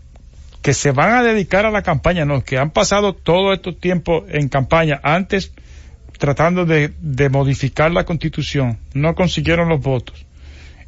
[0.62, 4.24] que se van a dedicar a la campaña, no, que han pasado todo este tiempo
[4.26, 5.52] en campaña, antes
[6.16, 10.24] tratando de modificar la constitución, no consiguieron los votos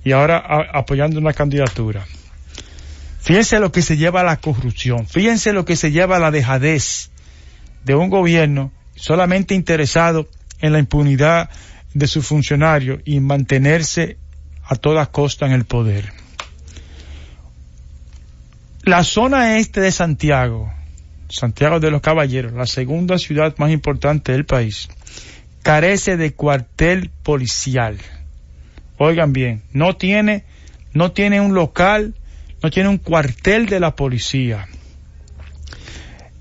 [0.05, 0.39] y ahora
[0.73, 2.07] apoyando una candidatura.
[3.21, 6.31] Fíjense lo que se lleva a la corrupción, fíjense lo que se lleva a la
[6.31, 7.11] dejadez
[7.85, 10.29] de un gobierno solamente interesado
[10.61, 11.51] en la impunidad
[11.95, 14.17] de sus funcionarios y mantenerse
[14.65, 16.13] a toda costa en el poder.
[18.83, 20.73] La zona este de Santiago,
[21.29, 24.89] Santiago de los Caballeros, la segunda ciudad más importante del país,
[25.63, 27.99] carece de cuartel policial.
[29.03, 30.45] Oigan bien, no tiene,
[30.93, 32.13] no tiene un local,
[32.63, 34.69] no tiene un cuartel de la policía.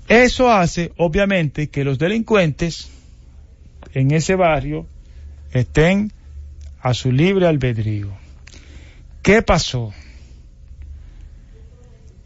[0.08, 2.90] Eso hace, obviamente, que los delincuentes
[3.94, 4.86] en ese barrio
[5.52, 6.12] estén
[6.82, 8.12] a su libre albedrío.
[9.22, 9.94] ¿Qué pasó?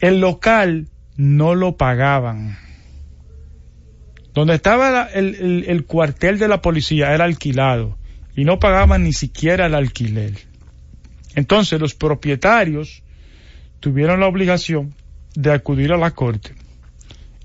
[0.01, 2.59] El local no lo pagaban.
[4.35, 7.97] Donde estaba el, el, cuartel de la policía era alquilado
[8.37, 10.35] y no pagaban ni siquiera el alquiler.
[11.35, 13.03] Entonces los propietarios
[13.81, 14.95] tuvieron la obligación
[15.35, 16.55] de acudir a la corte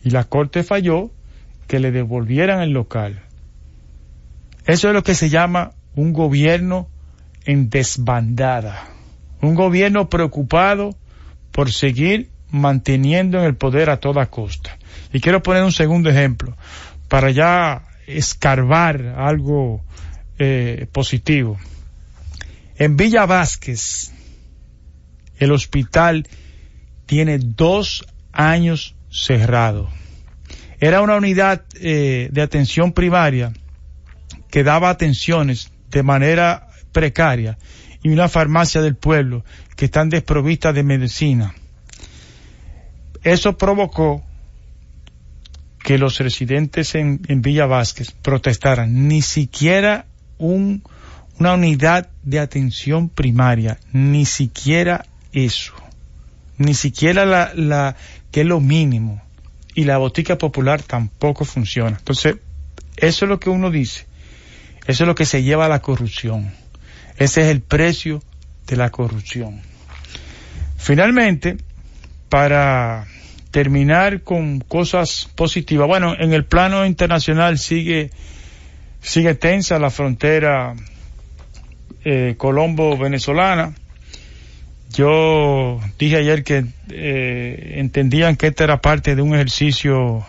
[0.03, 1.11] y la corte falló
[1.67, 3.21] que le devolvieran el local.
[4.65, 6.87] Eso es lo que se llama un gobierno
[7.45, 8.87] en desbandada,
[9.41, 10.95] un gobierno preocupado
[11.51, 14.77] por seguir manteniendo en el poder a toda costa.
[15.13, 16.55] Y quiero poner un segundo ejemplo
[17.07, 19.81] para ya escarbar algo
[20.39, 21.59] eh, positivo.
[22.77, 24.11] En Villa Vázquez,
[25.37, 26.27] el hospital
[27.05, 29.89] tiene dos años cerrado.
[30.79, 33.51] Era una unidad eh, de atención primaria
[34.49, 37.57] que daba atenciones de manera precaria
[38.01, 39.43] y una farmacia del pueblo
[39.75, 41.53] que están desprovistas de medicina.
[43.23, 44.23] Eso provocó
[45.83, 49.07] que los residentes en, Villa Vázquez protestaran.
[49.07, 50.05] Ni siquiera
[50.39, 50.81] un,
[51.37, 55.73] una unidad de atención primaria, ni siquiera eso,
[56.57, 57.95] ni siquiera la, la
[58.31, 59.21] que es lo mínimo.
[59.75, 61.97] Y la botica popular tampoco funciona.
[61.97, 62.37] Entonces,
[62.97, 64.07] eso es lo que uno dice.
[64.87, 66.51] Eso es lo que se lleva a la corrupción.
[67.17, 68.23] Ese es el precio
[68.65, 69.61] de la corrupción.
[70.77, 71.57] Finalmente,
[72.29, 73.05] para
[73.51, 78.11] terminar con cosas positivas, bueno, en el plano internacional sigue,
[79.01, 80.75] sigue tensa la frontera
[82.03, 83.73] eh, Colombo-Venezolana.
[84.91, 90.25] Yo dije ayer que eh, entendían que esta era parte de un ejercicio,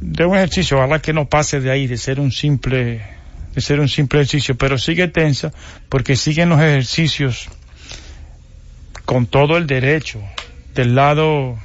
[0.00, 3.00] de un ejercicio, ojalá que no pase de ahí, de ser un simple,
[3.54, 5.52] de ser un simple ejercicio, pero sigue tensa
[5.88, 7.48] porque siguen los ejercicios
[9.06, 10.20] con todo el derecho
[10.74, 11.58] del lado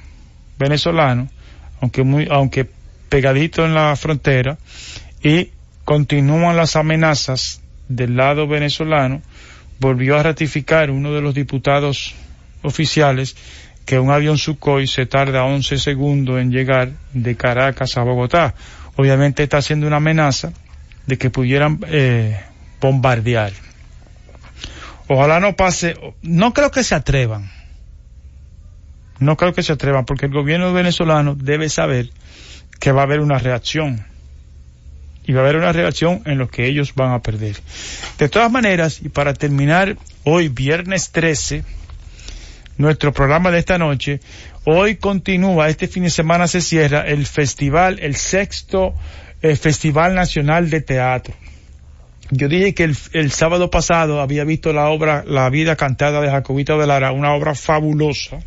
[0.57, 1.29] venezolano,
[1.81, 2.69] aunque muy, aunque
[3.09, 4.57] pegadito en la frontera,
[5.21, 5.49] y
[5.85, 9.21] continúan las amenazas del lado venezolano
[9.79, 12.15] volvió a ratificar uno de los diputados
[12.61, 13.35] oficiales
[13.85, 18.55] que un avión Sukhoi se tarda 11 segundos en llegar de Caracas a Bogotá.
[18.95, 20.53] Obviamente está haciendo una amenaza
[21.05, 22.39] de que pudieran eh,
[22.79, 23.51] bombardear.
[25.07, 27.51] Ojalá no pase, no creo que se atrevan.
[29.19, 32.09] No creo que se atrevan porque el gobierno venezolano debe saber
[32.79, 34.05] que va a haber una reacción
[35.25, 37.55] y va a haber una reacción en lo que ellos van a perder.
[38.17, 41.63] De todas maneras, y para terminar hoy, viernes 13,
[42.77, 44.19] nuestro programa de esta noche,
[44.65, 48.93] hoy continúa, este fin de semana se cierra el festival, el sexto
[49.41, 51.33] eh, Festival Nacional de Teatro.
[52.31, 56.79] Yo dije que el, sábado pasado había visto la obra La vida cantada de Jacobito
[56.79, 58.39] de Lara, una obra fabulosa.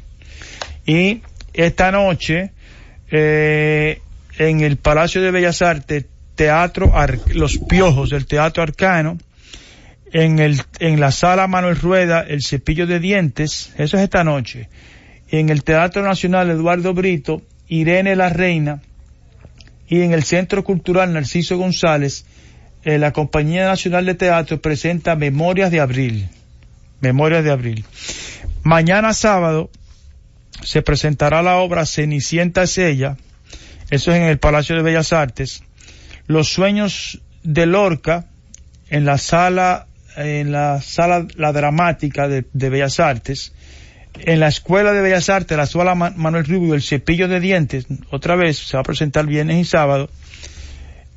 [0.87, 1.21] Y
[1.53, 2.53] esta noche,
[3.11, 4.01] eh,
[4.39, 6.07] en el Palacio de Bellas Artes,
[6.37, 6.93] Teatro
[7.35, 9.19] Los Piojos del Teatro Arcano,
[10.13, 14.69] en, el, en la sala Manuel Rueda, El Cepillo de Dientes, eso es esta noche,
[15.31, 18.81] en el Teatro Nacional Eduardo Brito, Irene la Reina,
[19.89, 22.25] y en el Centro Cultural Narciso González,
[22.85, 26.29] eh, la Compañía Nacional de Teatro presenta Memorias de Abril.
[27.01, 27.85] Memorias de Abril.
[28.63, 29.71] Mañana sábado
[30.63, 33.17] se presentará la obra Cenicienta es ella,
[33.91, 35.63] eso es en el Palacio de Bellas Artes,
[36.27, 38.27] los sueños de Lorca
[38.89, 43.53] en la sala, en la sala, la dramática de, Bellas Artes,
[44.19, 48.37] en la Escuela de Bellas Artes, la sala Manuel Rubio, el cepillo de dientes, otra
[48.37, 50.09] vez se va a presentar viernes y sábado,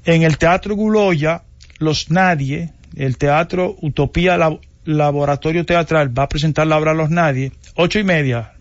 [0.05, 1.43] en el Teatro Guloya,
[1.77, 4.37] Los Nadie, el Teatro Utopía
[4.85, 8.53] Laboratorio Teatral va a presentar la obra Los Nadie, ocho y media,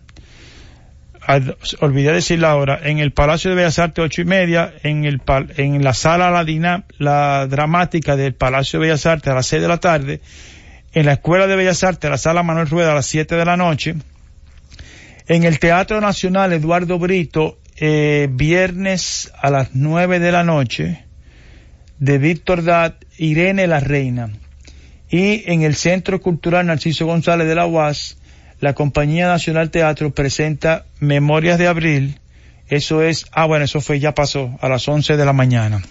[1.80, 5.20] olvidé decir la hora, en el Palacio de Bellas Artes ocho y media, en, el,
[5.56, 9.68] en la sala la, la dramática del Palacio de Bellas Artes a las seis de
[9.68, 10.20] la tarde,
[10.92, 13.56] en la Escuela de Bellas Artes, la sala Manuel Rueda a las siete de la
[13.58, 13.96] noche,
[15.26, 21.04] en el Teatro Nacional Eduardo Brito, eh, viernes a las nueve de la noche,
[21.98, 24.30] de Víctor Dad, Irene la Reina,
[25.10, 28.17] y en el Centro Cultural Narciso González de la UAS,
[28.60, 32.18] la Compañía Nacional Teatro presenta Memorias de Abril.
[32.68, 35.82] Eso es, ah bueno, eso fue, ya pasó, a las 11 de la mañana.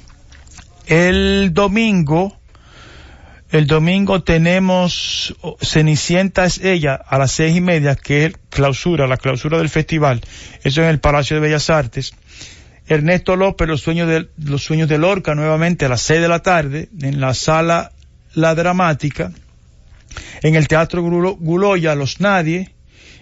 [0.86, 2.38] El domingo,
[3.52, 9.18] el domingo tenemos Cenicienta es ella a las seis y media, que es clausura, la
[9.18, 10.22] clausura del festival.
[10.64, 12.14] Eso en el Palacio de Bellas Artes.
[12.88, 16.40] Ernesto López, los sueños de, los sueños de Lorca, nuevamente a las seis de la
[16.40, 17.92] tarde, en la sala
[18.34, 19.32] La Dramática
[20.42, 22.72] en el Teatro Guloya Los Nadie,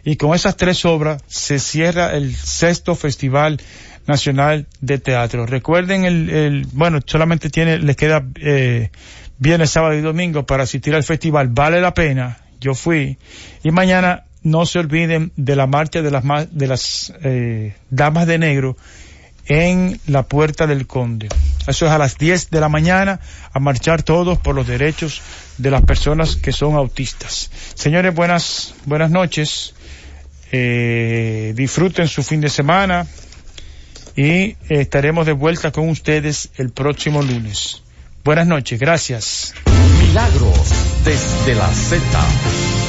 [0.06, 3.60] y con esas tres obras se cierra el sexto Festival
[4.06, 5.48] Nacional de Teatro.
[5.48, 8.92] Recuerden el, bueno, solamente tiene, les queda eh,
[9.40, 11.48] viernes, sábado y domingo para asistir al festival.
[11.50, 12.38] Vale la pena.
[12.62, 13.18] yo fui.
[13.64, 18.38] Y mañana no se olviden de la marcha de las, de las eh, damas de
[18.38, 18.78] negro
[19.48, 21.30] en la Puerta del Conde.
[21.68, 23.20] Eso es a las 10 de la mañana,
[23.54, 25.22] a marchar todos por los derechos
[25.58, 27.50] de las personas que son autistas.
[27.74, 29.74] Señores, buenas, buenas noches.
[30.52, 33.08] Eh, disfruten su fin de semana
[34.16, 37.82] y estaremos de vuelta con ustedes el próximo lunes.
[38.24, 39.54] Buenas noches, gracias.
[40.00, 40.72] Milagros
[41.04, 42.85] desde la Z.